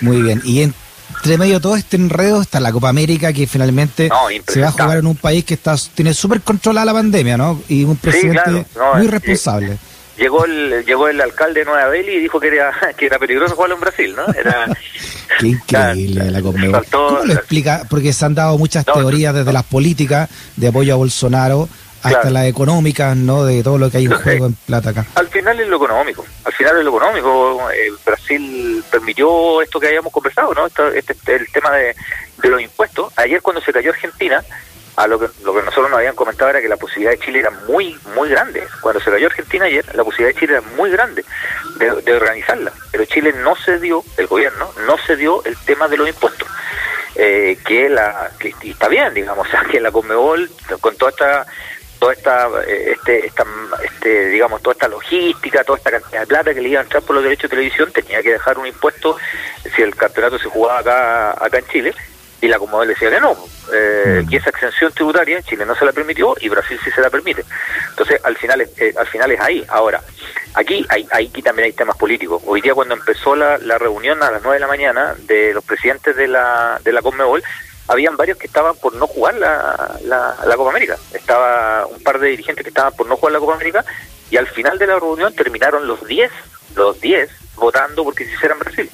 Muy 0.00 0.22
bien. 0.22 0.40
Y 0.44 0.62
entre 0.62 1.38
medio 1.38 1.54
de 1.54 1.60
todo 1.60 1.76
este 1.76 1.96
enredo 1.96 2.42
está 2.42 2.58
la 2.60 2.72
Copa 2.72 2.88
América 2.88 3.32
que 3.32 3.46
finalmente 3.46 4.10
se 4.48 4.60
va 4.60 4.68
a 4.68 4.72
jugar 4.72 4.98
en 4.98 5.06
un 5.06 5.16
país 5.16 5.44
que 5.44 5.54
está 5.54 5.76
tiene 5.94 6.12
súper 6.14 6.40
controlada 6.40 6.86
la 6.86 6.92
pandemia, 6.92 7.36
¿no? 7.36 7.62
Y 7.68 7.84
un 7.84 7.96
presidente 7.96 8.66
muy 8.94 9.06
responsable 9.06 9.78
llegó 10.16 10.44
el 10.44 10.84
llegó 10.84 11.08
el 11.08 11.20
alcalde 11.20 11.60
de 11.60 11.66
Nueva 11.66 11.88
Delhi 11.88 12.12
y 12.12 12.20
dijo 12.20 12.38
que 12.40 12.48
era 12.48 12.72
que 12.96 13.06
era 13.06 13.18
peligroso 13.18 13.54
jugarlo 13.54 13.76
en 13.76 13.80
Brasil, 13.80 14.14
¿no? 14.16 14.32
Era 14.32 14.66
Qué 15.38 15.46
increíble 15.48 16.30
la 16.30 16.42
Conmebol. 16.42 16.84
¿Cómo 16.90 17.24
lo 17.24 17.32
explica? 17.32 17.84
Porque 17.88 18.12
se 18.12 18.24
han 18.24 18.34
dado 18.34 18.58
muchas 18.58 18.84
teorías 18.84 19.34
desde 19.34 19.52
las 19.52 19.64
políticas 19.64 20.28
de 20.56 20.68
apoyo 20.68 20.92
a 20.92 20.96
Bolsonaro 20.96 21.68
hasta 22.02 22.30
las 22.30 22.46
económicas, 22.46 23.16
¿no? 23.16 23.44
De 23.44 23.62
todo 23.62 23.78
lo 23.78 23.90
que 23.90 23.98
hay 23.98 24.04
en 24.06 24.12
juego 24.12 24.46
en 24.46 24.54
plata 24.54 24.90
acá. 24.90 25.06
Al 25.14 25.28
final 25.28 25.58
es 25.60 25.68
lo 25.68 25.76
económico, 25.76 26.24
al 26.44 26.52
final 26.52 26.78
es 26.78 26.84
lo 26.84 26.90
económico. 26.90 27.70
Eh, 27.70 27.92
Brasil 28.04 28.84
permitió 28.90 29.62
esto 29.62 29.80
que 29.80 29.88
habíamos 29.88 30.12
conversado, 30.12 30.54
¿no? 30.54 30.66
Este, 30.66 30.98
este, 30.98 31.36
el 31.36 31.50
tema 31.52 31.70
de, 31.72 31.94
de 32.42 32.48
los 32.48 32.60
impuestos. 32.60 33.12
Ayer 33.16 33.40
cuando 33.42 33.62
se 33.62 33.72
cayó 33.72 33.90
Argentina, 33.90 34.42
a 34.96 35.06
lo 35.06 35.18
que, 35.18 35.28
lo 35.42 35.54
que 35.54 35.62
nosotros 35.62 35.90
nos 35.90 35.98
habían 35.98 36.14
comentado 36.14 36.50
era 36.50 36.60
que 36.60 36.68
la 36.68 36.76
posibilidad 36.76 37.12
de 37.12 37.18
Chile 37.18 37.40
era 37.40 37.50
muy, 37.50 37.98
muy 38.14 38.28
grande. 38.28 38.62
Cuando 38.80 39.00
se 39.00 39.10
cayó 39.10 39.26
Argentina 39.26 39.64
ayer, 39.64 39.84
la 39.94 40.04
posibilidad 40.04 40.34
de 40.34 40.40
Chile 40.40 40.52
era 40.54 40.76
muy 40.76 40.90
grande 40.90 41.24
de, 41.76 42.12
organizarla. 42.14 42.72
Pero 42.90 43.04
Chile 43.06 43.32
no 43.42 43.56
se 43.56 43.78
dio, 43.78 44.04
el 44.18 44.26
gobierno, 44.26 44.70
no 44.86 44.96
se 44.98 45.16
dio 45.16 45.42
el 45.44 45.56
tema 45.64 45.88
de 45.88 45.96
los 45.96 46.08
impuestos. 46.08 46.48
Eh, 47.14 47.58
que 47.66 47.90
la 47.90 48.30
que 48.38 48.54
está 48.62 48.88
bien, 48.88 49.12
digamos, 49.12 49.46
o 49.48 49.50
sea, 49.50 49.64
que 49.64 49.80
la 49.80 49.90
Conmebol, 49.90 50.50
con 50.80 50.96
toda 50.96 51.10
esta 51.10 51.46
toda 52.02 52.14
esta, 52.14 52.48
eh, 52.66 52.94
este, 52.96 53.26
esta, 53.26 53.44
este, 53.84 54.26
digamos, 54.30 54.60
toda 54.60 54.72
esta 54.72 54.88
logística, 54.88 55.62
toda 55.62 55.78
esta 55.78 55.92
cantidad 55.92 56.22
de 56.22 56.26
plata 56.26 56.52
que 56.52 56.60
le 56.60 56.70
iba 56.70 56.80
a 56.80 56.82
entrar 56.82 57.00
por 57.04 57.14
los 57.14 57.22
derechos 57.22 57.48
de 57.48 57.56
televisión, 57.56 57.92
tenía 57.92 58.20
que 58.20 58.32
dejar 58.32 58.58
un 58.58 58.66
impuesto 58.66 59.16
si 59.76 59.82
el 59.82 59.94
campeonato 59.94 60.36
se 60.36 60.48
jugaba 60.48 60.80
acá, 60.80 61.30
acá 61.30 61.58
en 61.58 61.66
Chile, 61.68 61.94
y 62.40 62.48
la 62.48 62.58
Comodoro 62.58 62.88
decía 62.88 63.08
que 63.08 63.20
no, 63.20 63.36
eh, 63.72 64.24
y 64.28 64.34
esa 64.34 64.50
exención 64.50 64.90
tributaria 64.92 65.40
Chile 65.42 65.64
no 65.64 65.76
se 65.76 65.84
la 65.84 65.92
permitió 65.92 66.34
y 66.40 66.48
Brasil 66.48 66.76
sí 66.82 66.90
se 66.90 67.00
la 67.00 67.08
permite. 67.08 67.44
Entonces, 67.90 68.20
al 68.24 68.36
final, 68.36 68.60
eh, 68.62 68.92
al 68.98 69.06
final 69.06 69.30
es 69.30 69.40
ahí. 69.40 69.64
Ahora, 69.68 70.00
aquí, 70.54 70.84
hay, 70.88 71.06
aquí 71.12 71.40
también 71.40 71.66
hay 71.66 71.72
temas 71.72 71.96
políticos. 71.96 72.42
Hoy 72.46 72.60
día 72.62 72.74
cuando 72.74 72.94
empezó 72.94 73.36
la, 73.36 73.58
la 73.58 73.78
reunión 73.78 74.20
a 74.24 74.32
las 74.32 74.42
9 74.42 74.56
de 74.56 74.60
la 74.60 74.66
mañana 74.66 75.14
de 75.20 75.54
los 75.54 75.62
presidentes 75.62 76.16
de 76.16 76.26
la, 76.26 76.80
de 76.82 76.92
la 76.92 77.00
Conmebol, 77.00 77.44
habían 77.92 78.16
varios 78.16 78.38
que 78.38 78.46
estaban 78.46 78.74
por 78.76 78.94
no 78.94 79.06
jugar 79.06 79.34
la, 79.34 79.98
la, 80.04 80.56
Copa 80.56 80.70
América. 80.70 80.96
Estaba 81.12 81.86
un 81.86 82.02
par 82.02 82.18
de 82.18 82.28
dirigentes 82.28 82.64
que 82.64 82.70
estaban 82.70 82.94
por 82.94 83.06
no 83.06 83.16
jugar 83.16 83.34
la 83.34 83.38
Copa 83.38 83.54
América 83.54 83.84
y 84.30 84.36
al 84.36 84.46
final 84.46 84.78
de 84.78 84.86
la 84.86 84.98
reunión 84.98 85.34
terminaron 85.34 85.86
los 85.86 86.06
10, 86.06 86.30
los 86.74 87.00
10 87.00 87.30
votando 87.56 88.02
porque 88.02 88.24
se 88.24 88.32
hicieran 88.32 88.58
Brasil. 88.58 88.90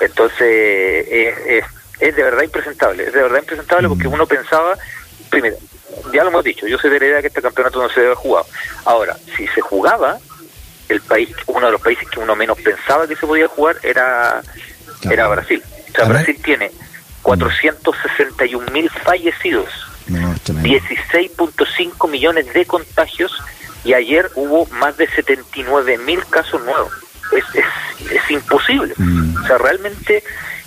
Entonces, 0.00 1.06
es, 1.10 1.64
es, 2.00 2.16
de 2.16 2.22
verdad 2.22 2.42
impresentable, 2.42 3.04
es 3.04 3.12
de 3.12 3.22
verdad 3.22 3.40
impresentable 3.40 3.88
porque 3.88 4.08
uno 4.08 4.26
pensaba, 4.26 4.76
primero, 5.30 5.56
ya 6.12 6.22
lo 6.22 6.30
hemos 6.30 6.44
dicho, 6.44 6.66
yo 6.66 6.78
soy 6.78 6.90
de 6.90 7.00
la 7.00 7.06
idea 7.06 7.20
que 7.20 7.28
este 7.28 7.42
campeonato 7.42 7.80
no 7.80 7.88
se 7.90 8.00
debe 8.00 8.14
jugar. 8.14 8.44
Ahora, 8.84 9.16
si 9.36 9.46
se 9.48 9.60
jugaba, 9.60 10.18
el 10.88 11.00
país, 11.00 11.30
uno 11.46 11.66
de 11.66 11.72
los 11.72 11.80
países 11.80 12.08
que 12.08 12.20
uno 12.20 12.36
menos 12.36 12.58
pensaba 12.60 13.06
que 13.06 13.16
se 13.16 13.26
podía 13.26 13.48
jugar 13.48 13.76
era, 13.82 14.42
era 15.10 15.28
Brasil. 15.28 15.62
O 15.92 15.96
sea, 15.96 16.04
Brasil 16.06 16.38
tiene 16.42 16.70
461 17.24 18.70
mil 18.70 18.88
fallecidos, 18.90 19.68
16.5 20.06 22.10
millones 22.10 22.52
de 22.52 22.66
contagios 22.66 23.32
y 23.82 23.94
ayer 23.94 24.30
hubo 24.34 24.66
más 24.66 24.96
de 24.96 25.08
79 25.08 25.98
mil 25.98 26.24
casos 26.26 26.62
nuevos. 26.64 26.92
Es, 27.32 27.44
es, 28.10 28.30
imposible, 28.30 28.94
mm. 28.96 29.42
o 29.42 29.46
sea, 29.46 29.58
realmente 29.58 30.22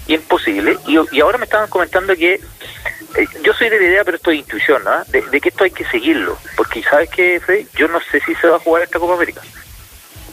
imposible. 0.07 0.77
Y, 0.87 0.97
y 1.11 1.21
ahora 1.21 1.37
me 1.37 1.45
estaban 1.45 1.69
comentando 1.69 2.15
que 2.15 2.33
eh, 2.33 3.27
yo 3.43 3.53
soy 3.53 3.69
de 3.69 3.79
la 3.79 3.85
idea, 3.85 4.03
pero 4.03 4.17
esto 4.17 4.31
es 4.31 4.39
intuición, 4.39 4.83
¿no? 4.83 5.03
de, 5.05 5.39
que 5.39 5.49
esto 5.49 5.63
hay 5.63 5.71
que 5.71 5.85
seguirlo, 5.85 6.37
porque 6.55 6.83
¿sabes 6.83 7.09
qué, 7.09 7.39
Freddy? 7.39 7.67
Yo 7.75 7.87
no 7.87 7.99
sé 8.11 8.19
si 8.21 8.33
se 8.35 8.47
va 8.47 8.57
a 8.57 8.59
jugar 8.59 8.83
esta 8.83 8.99
Copa 8.99 9.13
América. 9.13 9.41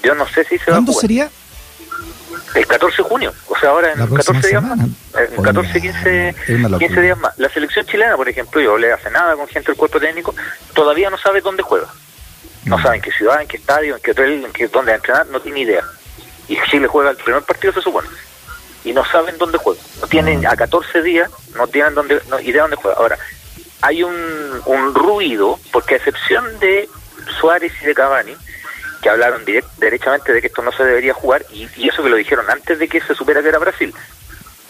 Yo 0.02 0.14
no 0.14 0.26
sé 0.26 0.44
si 0.44 0.58
se 0.58 0.70
va 0.70 0.78
a 0.78 0.80
jugar. 0.80 0.84
¿Cuándo 0.84 0.92
sería? 0.94 1.30
El 2.54 2.66
14 2.66 3.02
de 3.02 3.08
junio, 3.08 3.32
o 3.48 3.58
sea, 3.58 3.70
ahora 3.70 3.92
en 3.92 4.06
14 4.06 4.48
días 4.48 4.62
más. 4.62 4.78
En 4.78 5.42
14, 5.42 5.80
15, 5.80 6.34
15 6.78 7.00
días 7.00 7.18
más. 7.18 7.36
La 7.38 7.48
selección 7.48 7.84
chilena, 7.84 8.16
por 8.16 8.28
ejemplo, 8.28 8.60
yo 8.60 8.78
le 8.78 8.92
hace 8.92 9.10
nada 9.10 9.34
con 9.34 9.48
gente 9.48 9.72
del 9.72 9.76
cuerpo 9.76 9.98
técnico, 9.98 10.34
todavía 10.72 11.10
no 11.10 11.18
sabe 11.18 11.40
dónde 11.40 11.62
juega. 11.64 11.88
No 12.64 12.80
sabe 12.80 12.96
en 12.96 13.02
qué 13.02 13.10
ciudad, 13.12 13.42
en 13.42 13.48
qué 13.48 13.56
estadio, 13.56 13.96
en 13.96 14.02
qué 14.02 14.12
hotel, 14.12 14.44
en 14.44 14.52
qué, 14.52 14.68
dónde 14.68 14.92
va 14.92 14.94
a 14.94 14.96
entrenar, 14.96 15.26
no 15.26 15.40
tiene 15.40 15.60
idea. 15.60 15.84
Y 16.48 16.56
Chile 16.70 16.86
juega 16.86 17.10
el 17.10 17.16
primer 17.16 17.42
partido, 17.42 17.72
se 17.72 17.82
supone. 17.82 18.08
Y 18.84 18.92
no 18.92 19.04
saben 19.04 19.36
dónde 19.36 19.58
juega. 19.58 19.80
No 20.00 20.06
tienen, 20.06 20.46
a 20.46 20.56
14 20.56 21.02
días, 21.02 21.30
no 21.56 21.66
tienen 21.66 21.94
dónde, 21.94 22.22
no, 22.30 22.40
idea 22.40 22.62
dónde 22.62 22.76
juega. 22.76 22.96
Ahora, 22.98 23.18
hay 23.82 24.02
un, 24.02 24.14
un 24.64 24.94
ruido, 24.94 25.58
porque 25.72 25.94
a 25.94 25.96
excepción 25.98 26.58
de 26.60 26.88
Suárez 27.38 27.72
y 27.82 27.86
de 27.86 27.94
Cavani, 27.94 28.34
que 29.04 29.10
hablaron 29.10 29.44
direct, 29.44 29.68
derechamente 29.76 30.32
de 30.32 30.40
que 30.40 30.46
esto 30.46 30.62
no 30.62 30.72
se 30.72 30.82
debería 30.82 31.12
jugar 31.12 31.44
y, 31.52 31.68
eso 31.86 32.02
que 32.02 32.08
lo 32.08 32.16
dijeron 32.16 32.46
antes 32.48 32.78
de 32.78 32.88
que 32.88 33.02
se 33.02 33.14
supiera 33.14 33.42
que 33.42 33.48
era 33.48 33.58
Brasil. 33.58 33.94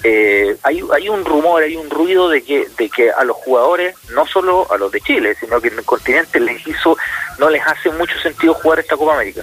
Eh, 0.02 0.56
hay, 0.64 0.82
hay 0.92 1.08
un 1.08 1.24
rumor, 1.24 1.62
hay 1.62 1.76
un 1.76 1.88
ruido 1.88 2.28
de 2.28 2.42
que, 2.42 2.66
de 2.76 2.90
que 2.90 3.12
a 3.12 3.22
los 3.22 3.36
jugadores, 3.36 3.94
no 4.12 4.26
solo 4.26 4.66
a 4.72 4.76
los 4.76 4.90
de 4.90 5.00
Chile, 5.00 5.36
sino 5.38 5.60
que 5.60 5.68
en 5.68 5.78
el 5.78 5.84
continente 5.84 6.40
les 6.40 6.66
hizo, 6.66 6.98
no 7.38 7.48
les 7.48 7.64
hace 7.64 7.90
mucho 7.90 8.18
sentido 8.18 8.54
jugar 8.54 8.80
esta 8.80 8.96
Copa 8.96 9.14
América. 9.14 9.42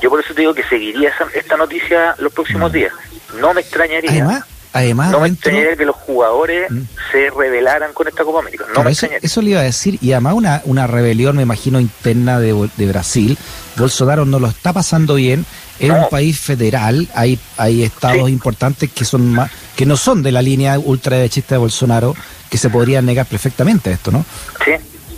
Yo 0.00 0.08
por 0.08 0.20
eso 0.20 0.32
te 0.32 0.40
digo 0.40 0.54
que 0.54 0.64
seguiría 0.64 1.12
esta 1.34 1.56
noticia 1.58 2.14
los 2.18 2.32
próximos 2.32 2.70
mm. 2.70 2.74
días. 2.74 2.92
No 3.38 3.52
me 3.52 3.60
extrañaría. 3.60 4.42
Además, 4.72 5.10
no 5.10 5.20
me 5.20 5.28
extrañaría 5.28 5.76
que 5.76 5.84
los 5.84 5.96
jugadores 5.96 6.70
mm. 6.70 6.82
se 7.12 7.30
rebelaran 7.30 7.92
con 7.92 8.08
esta 8.08 8.24
Copa 8.24 8.38
América. 8.38 8.64
No 8.74 8.84
me 8.84 8.92
eso, 8.92 9.06
eso, 9.20 9.42
le 9.42 9.50
iba 9.50 9.60
a 9.60 9.64
decir, 9.64 9.98
y 10.00 10.12
además 10.12 10.34
una, 10.34 10.62
una 10.64 10.86
rebelión, 10.86 11.36
me 11.36 11.42
imagino, 11.42 11.78
interna 11.78 12.40
de, 12.40 12.70
de 12.76 12.86
Brasil. 12.86 13.36
Bolsonaro 13.80 14.24
no 14.24 14.38
lo 14.38 14.48
está 14.48 14.72
pasando 14.72 15.14
bien. 15.14 15.44
Es 15.78 15.90
un 15.90 16.08
país 16.10 16.38
federal, 16.38 17.08
hay, 17.14 17.38
hay 17.56 17.82
estados 17.82 18.28
importantes 18.28 18.90
que 18.92 19.06
son 19.06 19.32
más, 19.32 19.50
que 19.74 19.86
no 19.86 19.96
son 19.96 20.22
de 20.22 20.30
la 20.30 20.42
línea 20.42 20.78
ultraderechista 20.78 21.54
de 21.54 21.58
Bolsonaro, 21.58 22.14
que 22.50 22.58
se 22.58 22.68
podrían 22.68 23.06
negar 23.06 23.24
perfectamente 23.24 23.88
a 23.88 23.94
esto, 23.94 24.10
¿no? 24.10 24.24
Sí, 24.62 24.72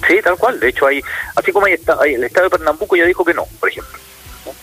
sí, 0.06 0.20
tal 0.22 0.36
cual. 0.36 0.60
De 0.60 0.68
hecho, 0.68 0.86
hay, 0.86 1.02
así 1.34 1.50
como 1.50 1.66
hay, 1.66 1.74
hay 2.00 2.14
el 2.14 2.24
estado 2.24 2.44
de 2.44 2.50
Pernambuco 2.50 2.94
ya 2.94 3.04
dijo 3.04 3.24
que 3.24 3.34
no, 3.34 3.44
por 3.58 3.68
ejemplo. 3.68 3.98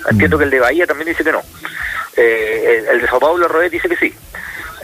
Entiendo 0.10 0.38
mm. 0.38 0.40
que 0.40 0.46
el 0.46 0.52
de 0.52 0.60
Bahía 0.60 0.88
también 0.88 1.10
dice 1.10 1.24
que 1.24 1.34
no. 1.34 1.42
Eh, 2.16 2.86
el, 2.92 3.02
de 3.02 3.08
Sao 3.08 3.20
Paulo 3.20 3.48
Rodet 3.50 3.72
dice 3.72 3.90
que 3.90 3.98
sí. 3.98 4.14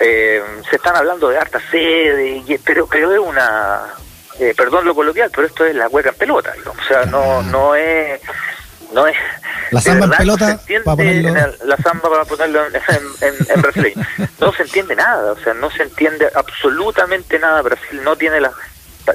Eh, 0.01 0.41
se 0.69 0.75
están 0.75 0.97
hablando 0.97 1.29
de 1.29 1.37
harta 1.37 1.61
sede, 1.71 2.43
pero, 2.65 2.87
pero 2.87 3.13
es 3.13 3.19
una, 3.19 3.83
eh, 4.39 4.53
perdón 4.55 4.85
lo 4.85 4.93
coloquial, 4.93 5.31
pero 5.33 5.47
esto 5.47 5.65
es 5.65 5.75
la 5.75 5.87
hueca 5.87 6.09
en 6.09 6.15
pelota, 6.15 6.53
o 6.65 6.87
sea, 6.87 7.05
no, 7.05 7.41
no 7.43 7.73
es, 7.73 8.19
no 8.93 9.07
es... 9.07 9.15
La 9.71 9.81
samba 9.81 10.05
en 10.05 10.11
pelota, 10.11 10.59
para 10.83 10.97
ponerlo... 10.97 11.33
la 11.65 11.77
samba 11.77 12.09
para 12.09 12.25
ponerlo 12.25 12.65
en, 12.67 12.73
en, 13.53 13.61
brasileño. 13.61 13.95
No 14.39 14.53
se 14.53 14.63
entiende 14.63 14.95
nada, 14.95 15.33
o 15.33 15.39
sea, 15.39 15.53
no 15.53 15.71
se 15.71 15.83
entiende 15.83 16.29
absolutamente 16.35 17.39
nada. 17.39 17.61
Brasil 17.61 18.01
no 18.03 18.15
tiene 18.15 18.39
las, 18.41 18.53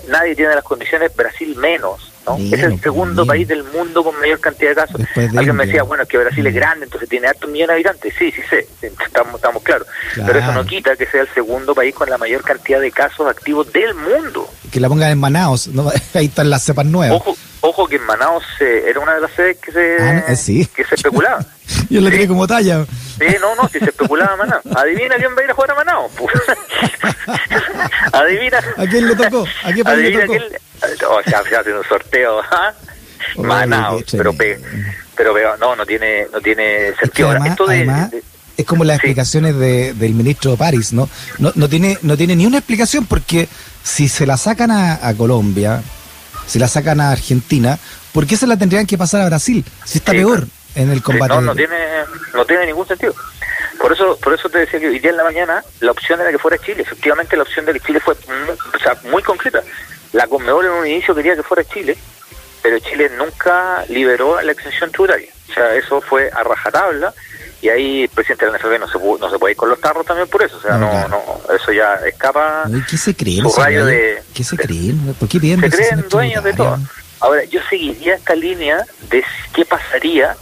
nadie 0.08 0.34
tiene 0.34 0.54
las 0.54 0.64
condiciones, 0.64 1.14
Brasil 1.14 1.56
menos 1.56 2.10
es 2.38 2.62
el 2.62 2.80
segundo 2.80 3.26
país 3.26 3.48
del 3.48 3.64
mundo 3.64 4.04
con 4.04 4.18
mayor 4.20 4.40
cantidad 4.40 4.70
de 4.70 4.76
casos. 4.76 5.00
Alguien 5.16 5.56
me 5.56 5.66
decía, 5.66 5.82
bueno, 5.82 6.02
es 6.02 6.08
que 6.08 6.18
Brasil 6.18 6.46
es 6.46 6.54
grande, 6.54 6.84
entonces 6.84 7.08
tiene 7.08 7.28
hartos 7.28 7.50
millones 7.50 7.68
de 7.68 7.74
habitantes. 7.74 8.14
Sí, 8.18 8.30
sí 8.30 8.42
sé, 8.48 8.66
estamos, 8.82 9.36
estamos 9.36 9.62
claros. 9.62 9.86
Pero 10.14 10.38
eso 10.38 10.52
no 10.52 10.64
quita 10.64 10.96
que 10.96 11.06
sea 11.06 11.22
el 11.22 11.28
segundo 11.28 11.74
país 11.74 11.94
con 11.94 12.08
la 12.10 12.18
mayor 12.18 12.42
cantidad 12.42 12.80
de 12.80 12.92
casos 12.92 13.26
activos 13.26 13.72
del 13.72 13.94
mundo. 13.94 14.48
Que 14.70 14.80
la 14.80 14.88
pongan 14.88 15.10
en 15.10 15.18
Manaus, 15.18 15.68
¿no? 15.68 15.90
ahí 16.14 16.26
están 16.26 16.50
las 16.50 16.62
cepas 16.62 16.86
nuevas. 16.86 17.16
Ojo, 17.20 17.36
ojo 17.60 17.88
que 17.88 17.96
en 17.96 18.02
Manaus 18.02 18.44
eh, 18.60 18.84
era 18.88 19.00
una 19.00 19.14
de 19.14 19.20
las 19.20 19.32
sedes 19.32 19.58
que 19.58 19.72
se, 19.72 19.96
ah, 20.00 20.24
eh, 20.28 20.68
que 20.74 20.84
se 20.84 20.94
especulaba. 20.94 21.44
Yo 21.90 22.00
lo 22.00 22.10
¿Sí? 22.10 22.26
como 22.26 22.46
talla. 22.46 22.84
Sí, 23.18 23.36
no, 23.40 23.54
no, 23.54 23.68
si 23.68 23.78
se 23.78 23.86
especulaba 23.86 24.36
Manaus. 24.36 24.64
Adivina 24.74 25.16
quién 25.16 25.36
va 25.36 25.40
a 25.40 25.44
ir 25.44 25.50
a 25.50 25.54
jugar 25.54 25.70
a 25.72 25.74
Manaus. 25.74 26.12
Adivina. 28.12 28.58
¿A 28.76 28.86
quién 28.86 29.08
le 29.08 29.16
tocó? 29.16 29.46
¿A 29.64 29.72
qué 29.72 29.84
país 29.84 30.14
le 30.14 30.26
tocó? 30.26 31.14
o 31.14 31.22
sea, 31.22 31.42
se 31.42 31.56
hace 31.56 31.74
un 31.74 31.84
sorteo, 31.84 32.40
¿ah? 32.40 32.72
Manaus, 33.36 34.04
pero, 34.12 34.34
pero 35.16 35.56
no, 35.58 35.76
no 35.76 35.86
tiene, 35.86 36.26
no 36.32 36.40
tiene 36.40 36.94
sentido. 36.98 37.30
además, 37.30 38.10
es 38.60 38.66
como 38.66 38.84
las 38.84 38.96
explicaciones 38.96 39.56
de, 39.56 39.94
del 39.94 40.14
ministro 40.14 40.56
París, 40.56 40.92
¿no? 40.92 41.08
¿no? 41.38 41.52
No 41.54 41.68
tiene, 41.68 41.98
no 42.02 42.16
tiene 42.16 42.36
ni 42.36 42.46
una 42.46 42.58
explicación 42.58 43.06
porque 43.06 43.48
si 43.82 44.08
se 44.08 44.26
la 44.26 44.36
sacan 44.36 44.70
a, 44.70 45.14
Colombia, 45.16 45.82
si 46.50 46.58
la 46.58 46.66
sacan 46.66 47.00
a 47.00 47.12
Argentina, 47.12 47.78
¿por 48.12 48.26
qué 48.26 48.36
se 48.36 48.44
la 48.48 48.56
tendrían 48.56 48.84
que 48.84 48.98
pasar 48.98 49.20
a 49.20 49.26
Brasil? 49.26 49.64
Si 49.84 49.98
está 49.98 50.10
peor 50.10 50.48
en 50.74 50.90
el 50.90 51.00
combate. 51.00 51.34
no, 51.34 51.40
no 51.42 51.54
tiene, 51.54 51.76
no 52.34 52.44
tiene 52.44 52.66
ningún 52.66 52.88
sentido. 52.88 53.14
Por 53.78 53.92
eso, 53.92 54.18
por 54.20 54.34
eso 54.34 54.48
te 54.48 54.58
decía 54.58 54.80
que 54.80 54.88
hoy 54.88 54.98
día 54.98 55.12
en 55.12 55.16
la 55.16 55.22
mañana 55.22 55.64
la 55.78 55.92
opción 55.92 56.20
era 56.20 56.32
que 56.32 56.38
fuera 56.38 56.58
Chile. 56.58 56.82
Efectivamente, 56.82 57.36
la 57.36 57.44
opción 57.44 57.64
de 57.66 57.74
que 57.74 57.80
Chile 57.80 58.00
fue 58.00 58.14
o 58.14 58.78
sea, 58.82 58.96
muy 59.04 59.22
concreta. 59.22 59.62
La 60.12 60.26
Conmebol 60.26 60.66
en 60.66 60.72
un 60.72 60.86
inicio 60.88 61.14
quería 61.14 61.36
que 61.36 61.44
fuera 61.44 61.62
Chile, 61.62 61.96
pero 62.64 62.80
Chile 62.80 63.12
nunca 63.16 63.84
liberó 63.88 64.42
la 64.42 64.50
exención 64.50 64.90
tributaria. 64.90 65.30
O 65.50 65.54
sea, 65.54 65.72
eso 65.76 66.00
fue 66.00 66.30
a 66.34 66.42
rajatabla 66.42 67.14
y 67.62 67.68
ahí 67.68 68.02
el 68.02 68.08
presidente 68.08 68.46
de 68.46 68.52
la 68.52 68.58
NFB 68.58 68.80
no 68.80 68.88
se, 68.88 68.98
puede, 68.98 69.20
no 69.20 69.30
se 69.30 69.38
puede 69.38 69.52
ir 69.52 69.56
con 69.56 69.68
los 69.68 69.80
tarros 69.80 70.06
también 70.06 70.28
por 70.28 70.42
eso. 70.42 70.56
O 70.56 70.60
sea, 70.60 70.78
no, 70.78 71.08
no, 71.08 71.22
eso 71.54 71.72
ya 71.72 71.94
escapa. 72.06 72.64
¿Qué 72.88 72.96
se 72.96 73.14
creen? 73.14 73.44
de, 73.44 74.22
¿Qué 74.34 74.44
se 74.44 74.56
creen? 74.56 75.14
¿Por 75.18 75.28
qué 75.28 75.38
piden 75.38 75.60
Se 75.60 75.70
creen 75.70 76.06
dueños 76.08 76.42
de 76.42 76.54
todo. 76.54 76.78
Ahora, 77.20 77.44
yo 77.44 77.60
seguiría 77.68 78.14
esta 78.14 78.34
línea 78.34 78.82
de 79.10 79.22
qué 79.52 79.66
pasaría, 79.66 80.34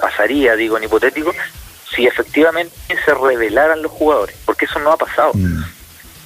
pasaría, 0.00 0.56
digo 0.56 0.76
en 0.76 0.84
hipotético, 0.84 1.32
si 1.94 2.06
efectivamente 2.06 2.74
se 3.04 3.14
revelaran 3.14 3.80
los 3.80 3.92
jugadores, 3.92 4.36
porque 4.44 4.64
eso 4.64 4.80
no 4.80 4.90
ha 4.90 4.96
pasado. 4.96 5.30
Mm. 5.34 5.62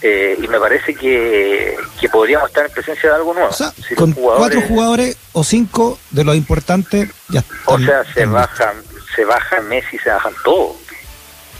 Eh, 0.01 0.39
y 0.41 0.47
me 0.47 0.61
parece 0.61 0.95
que, 0.95 1.77
que, 2.01 2.09
podríamos 2.09 2.49
estar 2.49 2.65
en 2.65 2.71
presencia 2.71 3.11
de 3.11 3.17
algo 3.17 3.35
nuevo. 3.35 3.51
con 3.97 4.13
cuatro 4.13 4.61
jugadores 4.63 5.17
o 5.33 5.43
cinco 5.43 5.99
de 6.11 6.23
los 6.23 6.37
importantes 6.37 7.11
ya 7.29 7.43
O 7.65 7.81
sea, 7.81 8.05
se 8.15 8.25
bajan, 8.25 8.77
se 9.19 9.25
baja 9.25 9.61
Messi, 9.63 9.99
se 9.99 10.11
bajan 10.11 10.35
todos. 10.45 10.77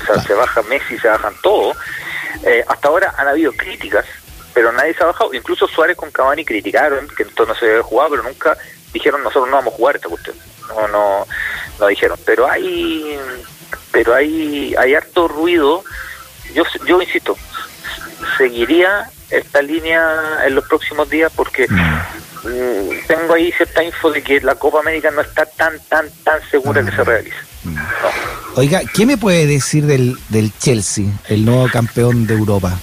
O 0.01 0.07
sea, 0.07 0.23
se 0.23 0.33
baja 0.33 0.63
Messi, 0.63 0.97
se 0.97 1.09
bajan 1.09 1.35
todos. 1.43 1.77
Eh, 2.45 2.65
hasta 2.69 2.87
ahora 2.87 3.13
han 3.19 3.27
habido 3.27 3.53
críticas, 3.53 4.07
pero 4.55 4.71
nadie 4.71 4.95
se 4.95 5.03
ha 5.03 5.07
bajado. 5.07 5.35
Incluso 5.35 5.67
Suárez 5.67 5.97
con 5.97 6.13
Cavani 6.13 6.45
criticaron 6.45 7.09
que 7.09 7.25
entonces 7.25 7.49
no 7.49 7.59
se 7.59 7.67
debe 7.67 7.83
jugar, 7.83 8.11
pero 8.11 8.23
nunca 8.23 8.57
dijeron 8.93 9.25
nosotros 9.25 9.51
no 9.51 9.57
vamos 9.57 9.75
a 9.75 9.77
jugar 9.77 9.97
esta 9.97 10.09
cuestión. 10.09 10.37
No, 10.69 10.87
no, 10.87 11.27
no 11.81 11.87
dijeron. 11.89 12.17
Pero 12.25 12.49
hay, 12.49 13.19
pero 13.91 14.15
hay, 14.15 14.77
hay 14.79 14.95
harto 14.95 15.27
ruido. 15.27 15.83
Yo, 16.55 16.63
yo 16.87 17.03
insisto, 17.03 17.37
seguiría 18.37 19.11
esta 19.31 19.63
línea 19.63 20.45
en 20.45 20.55
los 20.55 20.65
próximos 20.69 21.11
días 21.11 21.33
porque 21.35 21.67
mm. 22.45 22.49
mm, 22.49 23.07
tengo 23.07 23.35
ahí 23.35 23.53
cierta 23.53 23.83
info 23.83 24.11
de 24.11 24.23
que 24.23 24.41
la 24.41 24.55
Copa 24.55 24.81
América 24.81 25.11
no 25.11 25.21
está 25.21 25.47
tan, 25.47 25.79
tan, 25.89 26.07
tan 26.25 26.41
segura 26.51 26.85
que 26.85 26.91
se 26.91 27.05
realice. 27.05 27.37
No. 27.65 27.81
Oiga, 28.57 28.81
¿qué 28.95 29.07
me 29.07 29.17
puede 29.17 29.47
decir 29.47 29.87
del, 29.87 30.17
del 30.29 30.53
Chelsea, 30.59 31.07
el 31.29 31.45
nuevo 31.45 31.69
campeón 31.73 32.27
de 32.27 32.35
Europa? 32.35 32.79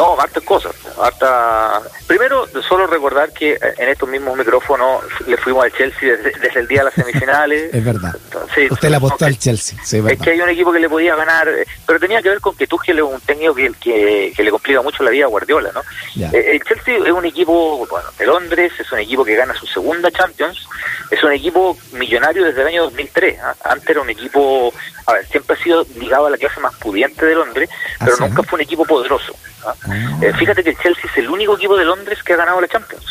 No, 0.00 0.18
hartas 0.18 0.42
cosas. 0.44 0.74
Harta... 0.98 1.82
Primero, 2.06 2.46
solo 2.66 2.86
recordar 2.86 3.32
que 3.32 3.58
en 3.78 3.88
estos 3.88 4.08
mismos 4.08 4.36
micrófonos 4.36 5.02
le 5.26 5.36
fuimos 5.36 5.64
al 5.64 5.72
Chelsea 5.72 6.16
desde, 6.16 6.38
desde 6.38 6.60
el 6.60 6.66
día 6.66 6.78
de 6.78 6.84
las 6.86 6.94
semifinales. 6.94 7.74
Es 7.80 7.84
verdad. 7.84 8.14
Sí, 8.54 8.66
Usted 8.70 8.88
le 8.88 8.96
apostó 8.96 9.26
al 9.26 9.38
Chelsea, 9.38 9.78
sí, 9.84 10.02
es 10.08 10.18
que 10.18 10.30
hay 10.30 10.40
un 10.40 10.48
equipo 10.48 10.72
que 10.72 10.80
le 10.80 10.88
podía 10.88 11.14
ganar, 11.14 11.48
eh, 11.48 11.66
pero 11.86 12.00
tenía 12.00 12.20
que 12.20 12.30
ver 12.30 12.40
con 12.40 12.56
que 12.56 12.66
Tuchel 12.66 12.98
es 12.98 13.04
un 13.04 13.20
técnico 13.20 13.54
que, 13.54 13.72
que, 13.80 14.32
que 14.36 14.42
le 14.42 14.50
complica 14.50 14.82
mucho 14.82 15.02
la 15.02 15.10
vida 15.10 15.26
a 15.26 15.28
Guardiola, 15.28 15.70
¿no? 15.72 15.82
Ya. 16.16 16.30
Eh, 16.32 16.56
el 16.56 16.62
Chelsea 16.64 16.96
es 16.98 17.12
un 17.12 17.24
equipo, 17.24 17.86
bueno, 17.86 18.08
de 18.18 18.26
Londres, 18.26 18.72
es 18.78 18.90
un 18.90 18.98
equipo 18.98 19.24
que 19.24 19.36
gana 19.36 19.54
su 19.54 19.66
segunda 19.66 20.10
Champions, 20.10 20.66
es 21.10 21.22
un 21.24 21.32
equipo 21.32 21.76
millonario 21.92 22.44
desde 22.44 22.62
el 22.62 22.68
año 22.68 22.82
2003. 22.84 23.38
¿ah? 23.40 23.54
Antes 23.64 23.90
era 23.90 24.00
un 24.00 24.10
equipo, 24.10 24.72
a 25.06 25.12
ver, 25.14 25.26
siempre 25.26 25.56
ha 25.56 25.62
sido 25.62 25.86
ligado 25.98 26.26
a 26.26 26.30
la 26.30 26.38
clase 26.38 26.60
más 26.60 26.74
pudiente 26.76 27.26
de 27.26 27.34
Londres, 27.34 27.68
¿Ah, 27.98 28.04
pero 28.04 28.16
sí? 28.16 28.22
nunca 28.22 28.42
fue 28.42 28.58
un 28.58 28.62
equipo 28.62 28.84
poderoso. 28.84 29.34
¿ah? 29.66 29.74
Ah. 29.90 30.18
Eh, 30.22 30.32
fíjate 30.38 30.62
que 30.64 30.70
el 30.70 30.78
Chelsea 30.78 31.04
es 31.10 31.16
el 31.18 31.28
único 31.30 31.56
equipo 31.56 31.76
de 31.76 31.84
Londres 31.84 32.22
que 32.22 32.32
ha 32.34 32.36
ganado 32.36 32.60
la 32.60 32.68
Champions. 32.68 33.04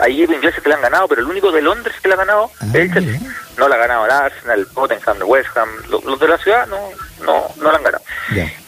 Hay 0.00 0.12
equipos 0.14 0.36
ingleses 0.36 0.62
que 0.62 0.68
la 0.68 0.76
han 0.76 0.82
ganado, 0.82 1.08
pero 1.08 1.22
el 1.22 1.26
único 1.26 1.50
de 1.50 1.60
Londres 1.60 1.96
que 2.00 2.08
la 2.08 2.14
ha 2.14 2.18
ganado 2.18 2.50
Ah, 2.60 2.66
es 2.68 2.74
el 2.74 2.92
Chelsea. 2.94 3.20
No 3.56 3.68
la 3.68 3.74
ha 3.74 3.78
ganado 3.78 4.04
el 4.04 4.10
Arsenal, 4.12 4.60
el 4.60 4.66
Tottenham, 4.68 5.16
el 5.16 5.24
West 5.24 5.56
Ham. 5.56 5.68
Lo- 5.90 6.00
Los, 6.02 6.20
de 6.20 6.28
la 6.28 6.38
ciudad 6.38 6.66
no, 6.68 6.78
no, 7.24 7.48
no 7.56 7.70
la 7.72 7.78
han 7.78 7.82
ganado. 7.84 8.04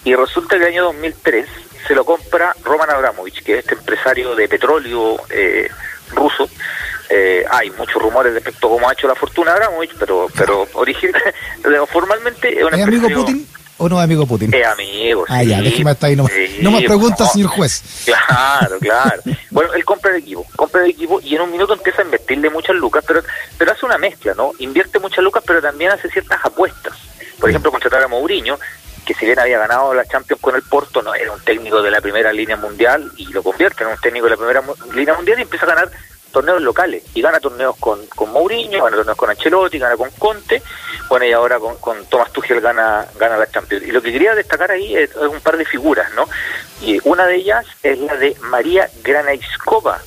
Y 0.05 0.15
resulta 0.17 0.57
que 0.59 0.63
el 0.65 0.69
año 0.73 0.85
2003 0.85 1.47
se 1.87 1.95
lo 1.95 2.05
compra 2.05 2.55
Roman 2.65 2.91
Abramovich, 2.91 3.43
que 3.45 3.55
es 3.55 3.59
este 3.61 3.75
empresario 3.75 4.35
de 4.35 4.49
petróleo 4.49 5.17
eh, 5.31 5.69
ruso. 6.15 6.49
Eh, 7.09 7.45
hay 7.51 7.71
muchos 7.73 8.01
rumores 8.03 8.33
respecto 8.35 8.67
a 8.67 8.71
cómo 8.71 8.89
ha 8.89 8.93
hecho 8.93 9.07
la 9.09 9.15
fortuna 9.17 9.53
Abramovich, 9.53 9.95
pero 9.99 10.29
pero 10.37 10.67
original, 10.75 11.23
formalmente 11.93 12.57
es 12.59 12.65
un 12.65 12.75
¿Es 12.75 12.83
amigo 12.83 13.07
empresario- 13.07 13.17
Putin 13.25 13.47
o 13.81 13.89
no 13.89 13.99
es 13.99 14.05
amigo 14.05 14.27
Putin? 14.27 14.53
Es 14.55 14.67
amigo, 14.67 15.25
Ah, 15.29 15.41
sí. 15.41 15.49
ya, 15.49 15.61
déjeme 15.63 15.91
hasta 15.91 16.07
ahí. 16.07 16.17
No, 16.17 16.27
Sí, 16.29 16.59
no 16.63 16.71
más 16.71 16.83
preguntas, 16.85 17.21
no. 17.27 17.33
señor 17.33 17.49
juez. 17.51 17.83
Claro, 18.05 18.79
claro. 18.79 19.23
Bueno, 19.51 19.73
él 19.75 19.85
compra 19.85 20.13
el 20.13 20.19
equipo, 20.19 20.47
compra 20.55 20.85
el 20.85 20.91
equipo 20.93 21.21
y 21.21 21.35
en 21.35 21.41
un 21.43 21.51
minuto 21.51 21.73
empieza 21.75 22.03
a 22.03 22.05
invertirle 22.05 22.49
muchas 22.51 22.77
lucas, 22.77 23.03
pero 23.07 23.21
pero 23.59 23.73
hace 23.73 23.85
una 23.85 23.99
mezcla, 23.99 24.33
¿no? 24.35 24.53
Invierte 24.61 25.01
muchas 25.01 25.25
lucas, 25.25 25.43
pero 25.45 25.61
también 25.61 25.91
hace 25.91 26.09
ciertas 26.09 26.39
apuestas. 26.45 26.93
Por 27.41 27.51
ejemplo, 27.51 27.71
contratar 27.73 28.03
a 28.03 28.07
Mourinho, 28.09 28.59
que 29.05 29.13
si 29.15 29.27
bien 29.27 29.39
había 29.41 29.59
ganado 29.59 29.93
la 29.93 30.05
Champions 30.07 30.41
con 30.41 30.55
el 30.55 30.63
Porto, 30.63 31.03
no 31.03 31.13
era 31.15 31.33
un 31.33 31.41
técnico 31.41 31.83
de 31.83 31.91
la 31.91 32.01
primera 32.01 32.33
línea 32.33 32.57
mundial 32.57 33.11
y 33.17 33.27
lo 33.33 33.43
convierte 33.43 33.83
en 33.83 33.91
un 33.91 33.97
técnico 33.99 34.27
de 34.27 34.31
la 34.31 34.37
primera 34.37 34.63
línea 34.95 35.15
mundial 35.15 35.39
y 35.41 35.43
empieza 35.43 35.67
a 35.67 35.71
ganar 35.71 35.91
torneos 36.31 36.63
locales 36.63 37.03
y 37.15 37.23
gana 37.23 37.41
torneos 37.41 37.77
con, 37.79 38.05
con 38.07 38.31
Mourinho, 38.33 38.85
gana 38.85 38.97
torneos 38.97 39.17
con 39.19 39.31
Ancelotti, 39.31 39.79
gana 39.79 39.97
con 39.97 40.11
Conte, 40.13 40.63
bueno 41.09 41.25
y 41.27 41.33
ahora 41.33 41.59
con, 41.59 41.77
con 41.79 42.05
Thomas 42.07 42.33
Tuchel 42.33 42.61
gana 42.61 43.07
gana 43.19 43.37
la 43.37 43.51
Champions. 43.51 43.85
Y 43.87 43.93
lo 43.93 44.01
que 44.03 44.13
quería 44.13 44.35
destacar 44.35 44.71
ahí 44.71 44.97
es, 44.97 45.15
un 45.17 45.41
par 45.41 45.57
de 45.57 45.65
figuras, 45.65 46.13
¿no? 46.15 46.29
Y 46.83 46.99
una 47.05 47.27
de 47.27 47.37
ellas 47.37 47.67
es 47.83 47.99
la 47.99 48.17
de 48.17 48.37
María 48.43 48.89
Granaiskova. 49.03 50.01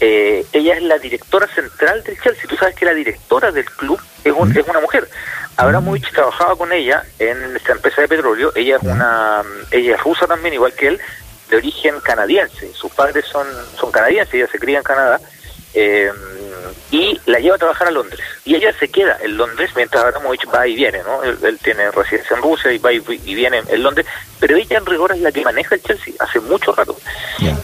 Eh, 0.00 0.44
ella 0.52 0.74
es 0.74 0.82
la 0.82 0.98
directora 0.98 1.46
central 1.46 2.02
del 2.02 2.20
Chelsea. 2.20 2.46
Tú 2.48 2.56
sabes 2.56 2.74
que 2.74 2.84
la 2.84 2.94
directora 2.94 3.52
del 3.52 3.64
club 3.66 4.00
es, 4.24 4.32
un- 4.36 4.56
es 4.56 4.66
una 4.66 4.80
mujer. 4.80 5.08
Abramovich 5.56 6.10
trabajaba 6.12 6.56
con 6.56 6.72
ella 6.72 7.04
en 7.18 7.54
esta 7.56 7.72
empresa 7.72 8.00
de 8.02 8.08
petróleo. 8.08 8.52
Ella 8.56 8.76
es 8.76 8.82
una, 8.82 9.42
ella 9.70 9.94
es 9.94 10.02
rusa 10.02 10.26
también, 10.26 10.54
igual 10.54 10.72
que 10.72 10.88
él, 10.88 11.00
de 11.50 11.56
origen 11.56 12.00
canadiense. 12.00 12.72
Sus 12.74 12.90
padres 12.92 13.26
son, 13.26 13.46
son 13.78 13.92
canadienses, 13.92 14.34
ella 14.34 14.48
se 14.50 14.58
cría 14.58 14.78
en 14.78 14.84
Canadá. 14.84 15.20
Eh, 15.74 16.10
y 16.90 17.18
la 17.26 17.38
lleva 17.38 17.56
a 17.56 17.58
trabajar 17.58 17.88
a 17.88 17.90
Londres. 17.90 18.20
Y 18.44 18.54
ella 18.54 18.72
se 18.78 18.88
queda 18.88 19.18
en 19.22 19.36
Londres 19.36 19.70
mientras 19.74 20.04
Abramovich 20.04 20.46
va 20.52 20.66
y 20.66 20.74
viene, 20.74 21.02
¿no? 21.02 21.22
Él, 21.22 21.38
él 21.42 21.58
tiene 21.58 21.90
residencia 21.90 22.36
en 22.36 22.42
Rusia 22.42 22.72
y 22.72 22.78
va 22.78 22.92
y, 22.92 23.02
y 23.24 23.34
viene 23.34 23.62
en 23.68 23.82
Londres. 23.82 24.06
Pero 24.38 24.56
ella 24.56 24.78
en 24.78 24.86
rigor 24.86 25.12
es 25.12 25.20
la 25.20 25.32
que 25.32 25.42
maneja 25.42 25.74
el 25.74 25.82
Chelsea 25.82 26.14
hace 26.18 26.40
mucho 26.40 26.72
rato. 26.72 26.96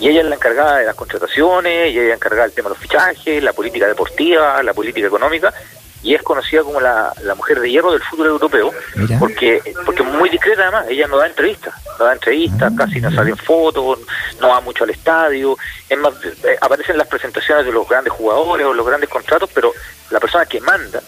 Y 0.01 0.09
ella 0.09 0.21
es 0.21 0.27
la 0.27 0.37
encargada 0.37 0.79
de 0.79 0.87
las 0.87 0.94
contrataciones, 0.94 1.92
y 1.92 1.99
ella 1.99 2.03
es 2.03 2.09
la 2.09 2.14
encargada 2.14 2.44
del 2.44 2.53
tema 2.53 2.68
de 2.68 2.75
los 2.77 2.83
fichajes, 2.83 3.42
la 3.42 3.53
política 3.53 3.87
deportiva, 3.87 4.62
la 4.62 4.73
política 4.73 5.09
económica, 5.09 5.53
y 6.02 6.14
es 6.14 6.22
conocida 6.22 6.62
como 6.62 6.80
la, 6.80 7.12
la 7.22 7.34
mujer 7.34 7.61
de 7.61 7.70
hierro 7.70 7.92
del 7.92 8.02
fútbol 8.02 8.28
europeo, 8.28 8.72
Mira. 8.94 9.18
porque 9.18 9.61
porque 9.84 10.02
es 10.02 10.08
muy 10.08 10.28
discreta 10.28 10.62
además, 10.62 10.87
ella 10.88 11.06
no 11.08 11.16
da 11.18 11.26
entrevistas, 11.26 11.74
no 11.98 12.04
da 12.04 12.12
entrevistas, 12.12 12.72
Ah, 12.72 12.76
casi 12.78 13.00
no 13.00 13.08
mira. 13.11 13.20
sale 13.20 13.30
en 13.30 13.37
fotos, 13.37 13.98
no 14.40 14.48
va 14.48 14.61
mucho 14.61 14.84
al 14.84 14.90
estadio, 14.90 15.56
es 15.88 15.98
más, 15.98 16.12
eh, 16.44 16.56
aparecen 16.61 16.96
las 16.98 17.08
presentaciones 17.08 17.66
de 17.66 17.72
los 17.72 17.88
grandes 17.88 18.12
jugadores 18.12 18.66
o 18.66 18.72
los 18.74 18.87
grandes 18.87 19.08
contratos, 19.11 19.50
pero 19.52 19.72
la 20.11 20.20
persona 20.20 20.46
que 20.46 20.61
manda 20.61 21.00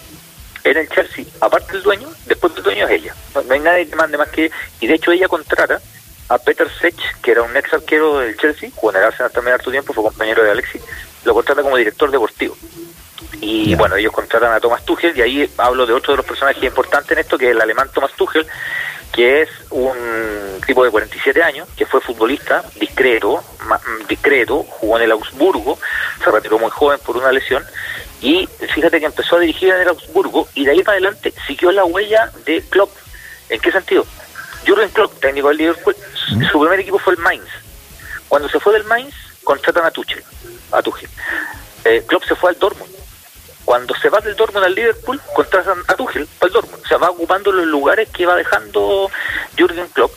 en 0.64 0.76
el 0.76 0.88
Chelsea, 0.88 1.24
aparte 1.40 1.72
del 1.72 1.82
dueño, 1.82 2.08
después 2.26 2.52
del 2.54 2.64
dueño 2.64 2.86
es 2.86 2.90
ella. 2.92 3.14
No, 3.34 3.42
no 3.42 3.54
hay 3.54 3.60
nadie 3.60 3.88
que 3.88 3.96
mande 3.96 4.18
más 4.18 4.28
que 4.28 4.50
y 4.80 4.86
de 4.86 4.94
hecho 4.94 5.12
ella 5.12 5.28
contrata 5.28 5.80
a 6.28 6.38
Peter 6.38 6.68
Sech, 6.80 6.96
que 7.22 7.30
era 7.30 7.42
un 7.42 7.56
ex 7.56 7.72
arquero 7.72 8.18
del 8.18 8.36
Chelsea, 8.36 8.70
jugó 8.74 8.90
en 8.90 8.98
el 8.98 9.04
Arsenal 9.04 9.32
también 9.32 9.54
harto 9.54 9.70
tiempo, 9.70 9.92
fue 9.92 10.04
compañero 10.04 10.42
de 10.44 10.50
Alexis, 10.50 10.82
lo 11.24 11.32
contrata 11.34 11.62
como 11.62 11.76
director 11.76 12.10
deportivo. 12.10 12.56
Y 13.40 13.74
bueno, 13.74 13.96
ellos 13.96 14.12
contratan 14.12 14.52
a 14.52 14.60
Thomas 14.60 14.84
Tuchel 14.84 15.16
y 15.16 15.22
ahí 15.22 15.50
hablo 15.58 15.86
de 15.86 15.92
otro 15.92 16.12
de 16.12 16.18
los 16.18 16.26
personajes 16.26 16.62
importantes 16.62 17.12
en 17.12 17.18
esto, 17.18 17.38
que 17.38 17.46
es 17.46 17.50
el 17.52 17.60
alemán 17.60 17.88
Thomas 17.92 18.12
Tuchel, 18.12 18.46
que 19.12 19.42
es 19.42 19.48
un 19.70 20.60
tipo 20.66 20.84
de 20.84 20.90
47 20.90 21.42
años, 21.42 21.68
que 21.76 21.86
fue 21.86 22.00
futbolista, 22.00 22.64
discreto, 22.76 23.42
ma- 23.66 23.78
mm, 23.78 24.06
discreto, 24.06 24.62
jugó 24.64 24.96
en 24.98 25.04
el 25.04 25.10
Augsburgo, 25.12 25.78
se 26.22 26.30
retiró 26.30 26.58
muy 26.58 26.70
joven 26.70 26.98
por 27.04 27.16
una 27.16 27.32
lesión, 27.32 27.64
y 28.20 28.46
fíjate 28.74 29.00
que 29.00 29.06
empezó 29.06 29.36
a 29.36 29.40
dirigir 29.40 29.70
en 29.70 29.80
el 29.80 29.88
Augsburgo 29.88 30.46
y 30.54 30.64
de 30.64 30.72
ahí 30.72 30.82
para 30.82 30.92
adelante 30.98 31.32
siguió 31.46 31.72
la 31.72 31.84
huella 31.84 32.30
de 32.44 32.62
Klopp. 32.68 32.90
¿En 33.48 33.60
qué 33.60 33.72
sentido? 33.72 34.06
Jürgen 34.66 34.90
Klopp, 34.90 35.18
técnico 35.20 35.48
del 35.48 35.56
Liverpool, 35.56 35.96
su- 36.14 36.36
¿Mm? 36.36 36.44
su 36.50 36.60
primer 36.60 36.80
equipo 36.80 36.98
fue 36.98 37.14
el 37.14 37.18
Mainz. 37.20 37.48
Cuando 38.28 38.48
se 38.48 38.60
fue 38.60 38.74
del 38.74 38.84
Mainz, 38.84 39.14
contratan 39.42 39.86
a 39.86 39.90
Tuchel, 39.90 40.22
a 40.72 40.82
Tuchel. 40.82 41.08
Eh, 41.84 42.04
Klopp 42.06 42.24
se 42.24 42.34
fue 42.36 42.50
al 42.50 42.58
Dortmund. 42.58 42.90
Cuando 43.70 43.94
se 43.94 44.08
va 44.08 44.18
del 44.18 44.34
Dortmund 44.34 44.66
al 44.66 44.74
Liverpool, 44.74 45.20
contratan 45.32 45.78
a 45.86 45.94
Tuchel 45.94 46.26
para 46.40 46.48
el 46.48 46.54
Dortmund. 46.54 46.82
O 46.82 46.88
sea, 46.88 46.98
va 46.98 47.10
ocupando 47.10 47.52
los 47.52 47.66
lugares 47.66 48.08
que 48.08 48.26
va 48.26 48.34
dejando 48.34 49.08
Jürgen 49.56 49.86
Klopp. 49.92 50.10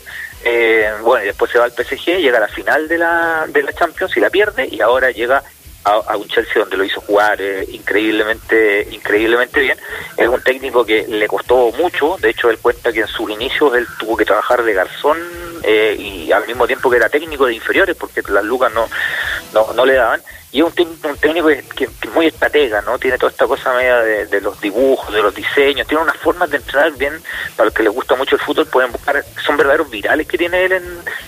Eh, 0.43 0.91
bueno, 1.03 1.23
y 1.23 1.27
después 1.27 1.51
se 1.51 1.59
va 1.59 1.65
al 1.65 1.71
PSG, 1.71 2.17
llega 2.17 2.39
a 2.39 2.41
la 2.41 2.47
final 2.47 2.87
de 2.87 2.97
la, 2.97 3.45
de 3.47 3.61
la 3.61 3.71
Champions 3.71 4.17
y 4.17 4.21
la 4.21 4.31
pierde, 4.31 4.67
y 4.71 4.81
ahora 4.81 5.11
llega 5.11 5.43
a, 5.83 5.91
a 5.91 6.17
un 6.17 6.27
Chelsea 6.27 6.55
donde 6.55 6.77
lo 6.77 6.83
hizo 6.83 6.99
jugar 7.01 7.39
eh, 7.41 7.63
increíblemente 7.71 8.87
increíblemente 8.89 9.59
bien. 9.59 9.77
Es 10.17 10.27
un 10.27 10.41
técnico 10.41 10.83
que 10.83 11.05
le 11.07 11.27
costó 11.27 11.71
mucho, 11.73 12.17
de 12.19 12.31
hecho 12.31 12.49
él 12.49 12.57
cuenta 12.57 12.91
que 12.91 13.01
en 13.01 13.07
sus 13.07 13.29
inicios 13.29 13.75
él 13.75 13.85
tuvo 13.99 14.17
que 14.17 14.25
trabajar 14.25 14.63
de 14.63 14.73
garzón 14.73 15.19
eh, 15.63 15.95
y 15.97 16.31
al 16.31 16.47
mismo 16.47 16.65
tiempo 16.67 16.89
que 16.89 16.97
era 16.97 17.09
técnico 17.09 17.45
de 17.45 17.53
inferiores 17.53 17.95
porque 17.95 18.21
las 18.29 18.43
lucas 18.43 18.73
no, 18.73 18.87
no, 19.53 19.73
no 19.73 19.85
le 19.85 19.93
daban. 19.93 20.21
Y 20.51 20.59
es 20.59 20.65
un, 20.65 20.87
un 21.09 21.17
técnico 21.17 21.47
que, 21.75 21.85
es 21.85 22.13
muy 22.13 22.27
estratega, 22.27 22.81
¿no? 22.81 22.99
Tiene 22.99 23.17
toda 23.17 23.31
esta 23.31 23.47
cosa 23.47 23.73
media 23.73 23.97
de, 23.97 24.25
de 24.27 24.39
los 24.41 24.59
dibujos, 24.61 25.11
de 25.13 25.21
los 25.23 25.33
diseños, 25.33 25.87
tiene 25.87 26.03
unas 26.03 26.17
formas 26.17 26.49
de 26.51 26.57
entrenar 26.57 26.91
bien, 26.93 27.13
para 27.55 27.65
los 27.65 27.73
que 27.73 27.81
les 27.83 27.91
gusta 27.91 28.15
mucho 28.15 28.35
el 28.35 28.41
fútbol 28.41 28.67
pueden 28.67 28.91
buscar, 28.91 29.23
son 29.43 29.57
verdaderos 29.57 29.89
virales 29.89 30.27
que 30.27 30.37
tiene 30.37 30.65
él 30.65 30.73
en, 30.73 30.83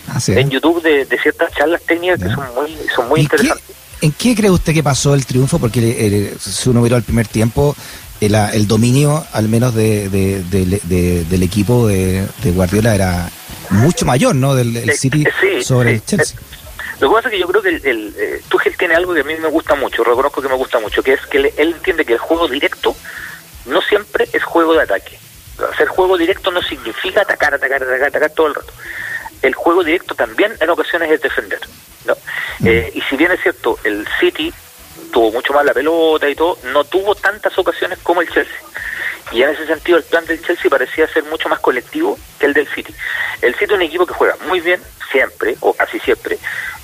Ah, 0.09 0.19
sí. 0.19 0.33
en 0.33 0.49
YouTube 0.51 0.81
de, 0.83 1.05
de 1.05 1.17
ciertas 1.19 1.51
charlas 1.53 1.81
técnicas 1.81 2.19
que 2.21 2.29
son 2.29 2.45
muy, 2.53 2.77
son 2.95 3.07
muy 3.09 3.21
¿Y 3.21 3.27
qué- 3.27 3.35
interesantes. 3.37 3.75
¿En 4.01 4.11
qué 4.11 4.35
cree 4.35 4.51
usted 4.51 4.73
que 4.73 4.83
pasó 4.83 5.15
el 5.15 5.25
triunfo? 5.25 5.57
Porque 5.57 5.79
eh, 5.81 6.35
si 6.39 6.69
uno 6.69 6.81
miró 6.81 6.95
al 6.95 7.01
primer 7.03 7.27
tiempo, 7.27 7.75
el, 8.21 8.35
el 8.35 8.67
dominio, 8.67 9.25
al 9.33 9.49
menos 9.49 9.73
de, 9.73 10.09
de- 10.09 10.43
de- 10.43 10.79
de- 10.83 11.23
del 11.25 11.41
equipo 11.43 11.87
de, 11.87 12.27
de 12.43 12.51
Guardiola, 12.51 12.93
era 12.93 13.29
mucho 13.71 14.05
mayor, 14.05 14.35
¿no? 14.35 14.53
Del 14.53 14.75
el 14.77 14.89
Eh, 14.91 14.95
City 14.97 15.23
eh, 15.23 15.31
sí, 15.41 15.63
sobre 15.63 15.89
sí. 15.89 15.95
el 15.95 16.05
Chelsea. 16.05 16.37
Lo 16.99 17.09
que 17.09 17.15
pasa 17.15 17.27
es 17.27 17.33
que 17.33 17.39
yo 17.39 17.47
creo 17.47 17.61
que 17.61 17.69
el, 17.69 17.85
el, 17.85 18.15
eh, 18.17 18.41
Tuchel 18.49 18.77
tiene 18.77 18.95
algo 18.95 19.13
que 19.13 19.21
a 19.21 19.23
mí 19.23 19.35
me 19.35 19.49
gusta 19.49 19.75
mucho, 19.75 20.03
reconozco 20.03 20.41
que 20.41 20.47
me 20.47 20.55
gusta 20.55 20.79
mucho, 20.79 21.03
que 21.03 21.13
es 21.13 21.25
que 21.27 21.39
le- 21.39 21.53
él 21.57 21.73
entiende 21.75 22.05
que 22.05 22.13
el 22.13 22.19
juego 22.19 22.47
directo 22.47 22.95
no 23.65 23.81
siempre 23.81 24.27
es 24.31 24.43
juego 24.43 24.73
de 24.73 24.81
ataque. 24.83 25.17
Hacer 25.73 25.87
juego 25.87 26.17
directo 26.17 26.51
no 26.51 26.61
significa 26.61 27.21
atacar, 27.21 27.53
atacar, 27.53 27.83
atacar, 27.83 28.07
atacar 28.09 28.29
todo 28.31 28.47
el 28.47 28.55
rato. 28.55 28.71
El 29.41 29.53
juego 29.55 29.83
directo 29.83 30.15
también 30.15 30.55
en 30.59 30.69
ocasiones 30.69 31.11
es 31.11 31.21
defender. 31.21 31.59
¿no? 32.05 32.13
Mm. 32.59 32.67
Eh, 32.67 32.91
y 32.93 33.01
si 33.01 33.17
bien 33.17 33.31
es 33.31 33.41
cierto, 33.41 33.77
el 33.83 34.07
City 34.19 34.53
tuvo 35.11 35.31
mucho 35.31 35.53
más 35.53 35.65
la 35.65 35.73
pelota 35.73 36.29
y 36.29 36.35
todo, 36.35 36.57
no 36.65 36.83
tuvo 36.83 37.15
tantas 37.15 37.57
ocasiones 37.57 37.99
como 38.03 38.21
el 38.21 38.29
Chelsea. 38.31 38.57
Y 39.31 39.41
en 39.41 39.49
ese 39.49 39.65
sentido 39.65 39.97
el 39.97 40.03
plan 40.03 40.25
del 40.25 40.41
Chelsea 40.45 40.69
parecía 40.69 41.07
ser 41.07 41.23
mucho 41.25 41.49
más 41.49 41.59
colectivo 41.59 42.17
que 42.39 42.45
el 42.45 42.53
del 42.53 42.67
City. 42.67 42.93
El 43.41 43.53
City 43.55 43.65
es 43.65 43.71
un 43.71 43.81
equipo 43.81 44.05
que 44.05 44.13
juega 44.13 44.35
muy 44.47 44.59
bien, 44.61 44.81
siempre, 45.11 45.55
o 45.61 45.73
casi 45.73 45.99
siempre, 45.99 46.37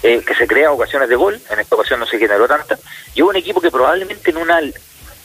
eh, 0.04 0.24
que 0.26 0.36
se 0.36 0.48
crea 0.48 0.72
ocasiones 0.72 1.10
de 1.10 1.16
gol, 1.16 1.40
en 1.50 1.60
esta 1.60 1.76
ocasión 1.76 2.00
no 2.00 2.06
se 2.06 2.18
generó 2.18 2.48
tanta, 2.48 2.78
y 3.14 3.22
es 3.22 3.26
un 3.26 3.36
equipo 3.36 3.62
que 3.62 3.72
probablemente 3.72 4.32
en 4.32 4.38
una 4.38 4.60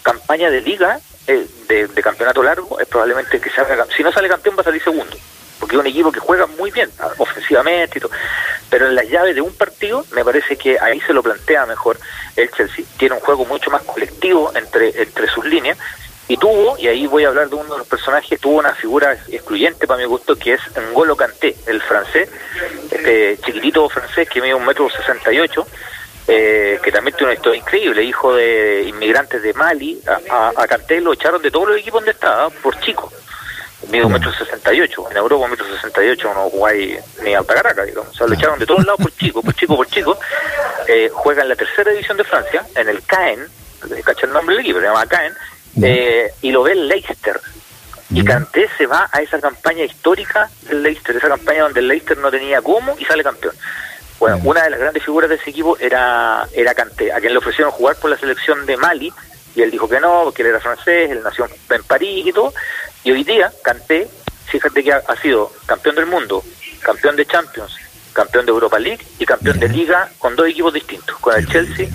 campaña 0.02 0.50
de 0.50 0.60
liga, 0.60 1.00
eh, 1.26 1.46
de, 1.68 1.88
de 1.88 2.02
campeonato 2.02 2.42
largo, 2.42 2.78
es 2.78 2.86
probablemente 2.86 3.40
que 3.40 3.50
salga, 3.50 3.86
si 3.96 4.02
no 4.02 4.12
sale 4.12 4.28
campeón 4.28 4.56
va 4.56 4.60
a 4.60 4.64
salir 4.64 4.82
segundo, 4.82 5.16
porque 5.58 5.76
es 5.76 5.80
un 5.80 5.86
equipo 5.86 6.12
que 6.12 6.20
juega 6.20 6.46
muy 6.46 6.70
bien, 6.70 6.90
ah, 7.00 7.10
ofensivamente 7.18 7.98
y 7.98 8.00
todo. 8.00 8.12
pero 8.70 8.86
en 8.86 8.94
las 8.94 9.08
llaves 9.08 9.34
de 9.34 9.40
un 9.40 9.54
partido 9.54 10.04
me 10.12 10.24
parece 10.24 10.56
que 10.56 10.78
ahí 10.78 11.00
se 11.00 11.12
lo 11.12 11.22
plantea 11.22 11.66
mejor 11.66 11.98
el 12.36 12.50
Chelsea. 12.50 12.84
Tiene 12.98 13.14
un 13.14 13.20
juego 13.20 13.44
mucho 13.46 13.70
más 13.70 13.82
colectivo 13.82 14.52
entre, 14.54 15.02
entre 15.02 15.26
sus 15.28 15.44
líneas 15.44 15.78
y 16.28 16.36
tuvo, 16.36 16.76
y 16.78 16.88
ahí 16.88 17.06
voy 17.06 17.24
a 17.24 17.28
hablar 17.28 17.48
de 17.48 17.54
uno 17.54 17.72
de 17.72 17.78
los 17.78 17.86
personajes, 17.86 18.40
tuvo 18.40 18.58
una 18.58 18.74
figura 18.74 19.12
excluyente 19.28 19.86
para 19.86 20.00
mi 20.00 20.06
gusto 20.06 20.36
que 20.36 20.54
es 20.54 20.60
N'Golo 20.76 21.16
Kanté, 21.16 21.54
el 21.66 21.80
francés, 21.80 22.28
este 22.90 23.38
chiquitito 23.44 23.88
francés 23.88 24.28
que 24.28 24.40
mide 24.40 24.54
un 24.54 24.64
metro 24.64 24.90
sesenta 24.90 25.32
y 25.32 25.38
ocho, 25.38 25.66
eh, 26.26 26.80
que 26.82 26.90
también 26.90 27.16
tiene 27.16 27.30
una 27.30 27.38
historia 27.38 27.60
increíble, 27.60 28.02
hijo 28.02 28.34
de 28.34 28.82
inmigrantes 28.88 29.40
de 29.40 29.54
Mali, 29.54 30.00
a, 30.28 30.52
a, 30.56 30.66
Kanté 30.66 31.00
lo 31.00 31.12
echaron 31.12 31.40
de 31.40 31.52
todos 31.52 31.68
los 31.68 31.78
equipos 31.78 32.00
donde 32.00 32.10
estaba 32.10 32.50
por 32.50 32.76
chico, 32.80 33.12
mide 33.88 34.04
un 34.04 34.12
metro 34.12 34.32
sesenta 34.32 34.74
y 34.74 34.80
ocho, 34.80 35.08
en 35.08 35.16
Europa 35.16 35.44
un 35.44 35.50
metro 35.52 35.66
sesenta 35.68 36.04
y 36.04 36.08
ocho 36.08 36.34
no 36.34 36.50
jugáis 36.50 36.98
ni 37.22 37.34
alta 37.34 37.54
caraca, 37.54 37.84
digamos, 37.84 38.10
o 38.10 38.14
sea, 38.14 38.26
lo 38.26 38.34
echaron 38.34 38.58
de 38.58 38.66
todos 38.66 38.84
lados 38.84 39.00
por 39.00 39.14
chico, 39.14 39.42
por 39.42 39.54
chico, 39.54 39.76
por 39.76 39.86
chico, 39.86 40.18
eh, 40.88 41.08
juega 41.12 41.42
en 41.42 41.50
la 41.50 41.56
tercera 41.56 41.92
división 41.92 42.16
de 42.16 42.24
Francia, 42.24 42.66
en 42.74 42.88
el 42.88 43.00
Caen, 43.04 43.46
cacha 44.04 44.26
el 44.26 44.32
nombre 44.32 44.56
del 44.56 44.64
equipo, 44.64 44.80
se 44.80 44.86
llama 44.86 45.06
Caen, 45.06 45.32
eh, 45.82 46.32
y 46.42 46.50
lo 46.50 46.62
ve 46.62 46.72
el 46.72 46.88
Leicester. 46.88 47.40
Y 48.10 48.24
Canté 48.24 48.68
se 48.78 48.86
va 48.86 49.08
a 49.12 49.20
esa 49.20 49.40
campaña 49.40 49.84
histórica 49.84 50.48
del 50.62 50.82
Leicester, 50.82 51.16
esa 51.16 51.28
campaña 51.28 51.62
donde 51.62 51.80
el 51.80 51.88
Leicester 51.88 52.16
no 52.18 52.30
tenía 52.30 52.62
cómo 52.62 52.96
y 52.98 53.04
sale 53.04 53.24
campeón. 53.24 53.54
Bueno, 54.18 54.38
una 54.44 54.62
de 54.62 54.70
las 54.70 54.80
grandes 54.80 55.04
figuras 55.04 55.28
de 55.28 55.36
ese 55.36 55.50
equipo 55.50 55.76
era, 55.78 56.48
era 56.54 56.74
Canté, 56.74 57.12
a 57.12 57.20
quien 57.20 57.32
le 57.32 57.38
ofrecieron 57.38 57.72
jugar 57.72 57.96
por 57.96 58.10
la 58.10 58.16
selección 58.16 58.64
de 58.64 58.76
Mali, 58.76 59.12
y 59.54 59.62
él 59.62 59.70
dijo 59.70 59.88
que 59.88 60.00
no, 60.00 60.22
porque 60.24 60.42
él 60.42 60.48
era 60.48 60.60
francés, 60.60 61.10
él 61.10 61.20
nació 61.22 61.48
en 61.70 61.82
París 61.82 62.26
y 62.26 62.32
todo. 62.32 62.54
Y 63.04 63.12
hoy 63.12 63.24
día, 63.24 63.52
Canté, 63.62 64.08
fíjate 64.46 64.82
que 64.82 64.92
ha, 64.92 65.02
ha 65.06 65.16
sido 65.16 65.52
campeón 65.66 65.96
del 65.96 66.06
mundo, 66.06 66.42
campeón 66.80 67.16
de 67.16 67.26
Champions, 67.26 67.76
campeón 68.12 68.46
de 68.46 68.52
Europa 68.52 68.78
League 68.78 69.04
y 69.18 69.26
campeón 69.26 69.58
de 69.58 69.68
Liga 69.68 70.08
con 70.18 70.34
dos 70.36 70.48
equipos 70.48 70.72
distintos, 70.72 71.18
con 71.18 71.36
el 71.36 71.46
Chelsea 71.46 71.88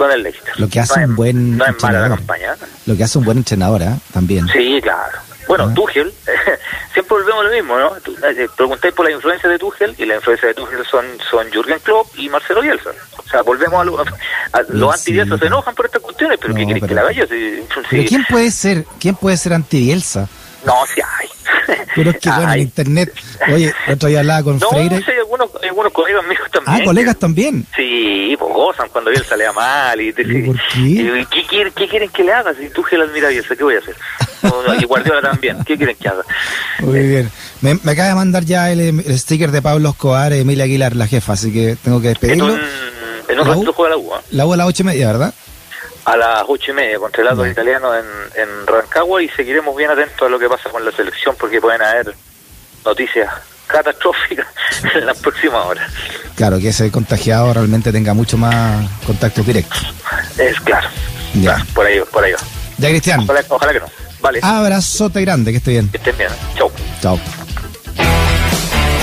con 0.00 0.10
el 0.12 0.22
Leicester. 0.22 0.58
Lo 0.58 0.68
que 0.68 0.80
hace 0.80 1.00
no 1.00 1.06
un 1.06 1.10
es, 1.12 1.16
buen 1.16 1.56
no 1.58 1.64
es 1.66 1.82
mala 1.82 2.00
la 2.00 2.06
entrenador. 2.16 2.40
¿eh? 2.40 2.66
Lo 2.86 2.96
que 2.96 3.04
hace 3.04 3.18
un 3.18 3.24
buen 3.24 3.38
entrenador, 3.38 3.82
¿eh? 3.82 3.94
También. 4.12 4.48
Sí, 4.48 4.80
claro. 4.82 5.18
Bueno, 5.48 5.66
Ah. 5.70 5.74
Tuchel, 5.74 6.12
siempre 6.92 7.16
volvemos 7.16 7.40
a 7.40 7.48
lo 7.48 7.50
mismo, 7.52 7.76
¿no? 7.78 7.90
Tú, 8.04 8.14
eh, 8.24 8.48
Preguntáis 8.56 8.94
por 8.94 9.04
la 9.04 9.10
influencia 9.12 9.48
de 9.50 9.58
Tuchel 9.58 9.94
y 9.98 10.04
la 10.06 10.14
influencia 10.16 10.48
de 10.48 10.54
Tuchel 10.54 10.84
son, 10.88 11.04
son 11.28 11.50
Jürgen 11.50 11.78
Klopp 11.80 12.06
y 12.16 12.28
Marcelo 12.28 12.60
Bielsa. 12.62 12.90
O 13.18 13.22
sea, 13.28 13.42
volvemos 13.42 13.80
a, 13.80 13.84
lo, 13.84 14.00
a 14.00 14.04
los 14.68 15.00
Sí. 15.00 15.18
anti 15.18 15.38
se 15.38 15.46
enojan 15.46 15.74
por 15.74 15.86
estas 15.86 16.02
cuestiones, 16.02 16.38
pero 16.40 16.52
No, 16.52 16.58
¿qué 16.60 16.66
querés 16.66 16.84
que 16.84 16.94
la? 16.94 17.08
Si- 17.08 17.64
Pero 17.90 18.04
¿quién 18.08 18.24
puede 18.28 18.50
ser? 18.50 18.84
¿Quién 19.00 19.14
puede 19.16 19.36
ser 19.36 19.52
anti-Bielsa? 19.54 20.28
No, 20.64 20.74
sí 20.94 21.00
hay. 21.00 21.28
Pero 21.94 22.10
es 22.10 22.18
que 22.18 22.30
bueno, 22.30 22.52
en 22.52 22.60
internet, 22.60 23.12
oye, 23.52 23.72
otro 23.90 24.08
día 24.08 24.20
hablaba 24.20 24.42
con 24.42 24.58
No, 24.58 24.68
Freire. 24.68 24.98
sí, 24.98 25.10
algunos, 25.18 25.50
algunos 25.62 25.92
colegas 25.92 26.24
míos 26.26 26.42
también. 26.52 26.82
Ah, 26.82 26.84
colegas 26.84 27.14
que- 27.14 27.20
también. 27.20 27.66
Sí, 27.74 28.36
pues 28.38 28.52
gozan 28.54 28.88
cuando 28.90 29.10
Bielsa 29.10 29.36
le 29.36 29.44
da 29.44 29.52
mal. 29.52 30.00
Y, 30.00 30.12
¿Pero 30.12 30.46
por 30.46 30.56
qué? 30.72 30.78
y- 30.80 31.26
¿qué, 31.26 31.46
quieren, 31.46 31.72
¿Qué 31.74 31.88
quieren 31.88 32.08
que 32.10 32.24
le 32.24 32.32
haga? 32.32 32.52
Si 32.54 32.68
Tuchel 32.70 33.02
admira 33.02 33.28
a 33.28 33.30
Bielsa, 33.30 33.56
¿qué 33.56 33.64
voy 33.64 33.74
a 33.76 33.78
hacer? 33.78 33.96
Y 34.80 34.84
Guardiola 34.84 35.20
también, 35.20 35.62
¿qué 35.64 35.76
quieren 35.76 35.96
que 35.96 36.08
haga? 36.08 36.22
Muy 36.80 37.00
bien. 37.00 37.30
Me, 37.60 37.74
me 37.82 37.92
acaba 37.92 38.08
de 38.08 38.14
mandar 38.14 38.44
ya 38.44 38.70
el, 38.70 38.80
el 38.80 39.18
sticker 39.18 39.50
de 39.50 39.60
Pablo 39.62 39.90
Escobar, 39.90 40.32
Emilia 40.32 40.64
Aguilar, 40.64 40.96
la 40.96 41.06
jefa, 41.06 41.34
así 41.34 41.52
que 41.52 41.76
tengo 41.82 42.00
que 42.00 42.08
En 42.08 42.12
despedirlo. 42.14 42.54
un, 42.54 42.60
en 43.28 43.40
un 43.40 43.48
¿La 43.48 43.56
U? 43.56 43.72
juega 43.72 43.90
la 43.90 43.96
U, 43.98 44.14
¿eh? 44.14 44.20
La 44.30 44.46
U 44.46 44.52
a 44.52 44.56
las 44.56 44.66
ocho 44.66 44.82
y 44.82 44.86
media, 44.86 45.06
¿verdad? 45.08 45.34
A 46.04 46.16
las 46.16 46.44
ocho 46.48 46.70
y 46.72 46.74
media 46.74 46.98
contra 46.98 47.22
el 47.30 47.36
Ya. 47.38 47.48
italiano 47.48 47.94
en, 47.94 48.04
en 48.36 48.66
Rancagua 48.66 49.22
y 49.22 49.28
seguiremos 49.30 49.76
bien 49.76 49.90
atentos 49.90 50.22
a 50.26 50.30
lo 50.30 50.38
que 50.38 50.48
pasa 50.48 50.68
con 50.70 50.84
la 50.84 50.92
selección 50.92 51.36
porque 51.38 51.60
pueden 51.60 51.82
haber 51.82 52.14
noticias 52.84 53.32
catastróficas 53.66 54.46
en 54.94 55.06
las 55.06 55.18
próximas 55.18 55.64
horas. 55.66 55.92
Claro, 56.36 56.58
que 56.58 56.68
ese 56.68 56.90
contagiado 56.90 57.52
realmente 57.52 57.92
tenga 57.92 58.14
mucho 58.14 58.36
más 58.38 58.88
contactos 59.06 59.46
directos. 59.46 59.94
Es 60.38 60.58
claro. 60.60 60.88
Ya. 61.34 61.54
Claro, 61.54 61.64
por 61.74 61.86
ahí, 61.86 62.00
por 62.10 62.24
ahí. 62.24 62.32
va. 62.32 62.38
Ya, 62.78 62.88
Cristian, 62.88 63.20
Ojalá, 63.20 63.44
ojalá 63.48 63.72
que 63.74 63.80
no. 63.80 63.86
Vale, 64.20 64.40
abrazote 64.42 65.20
grande, 65.20 65.50
que 65.50 65.58
esté 65.58 65.70
bien. 65.72 65.88
que 65.90 65.98
estén 65.98 66.16
bien. 66.16 66.30
Chau. 66.56 66.70
Chao. 67.00 67.18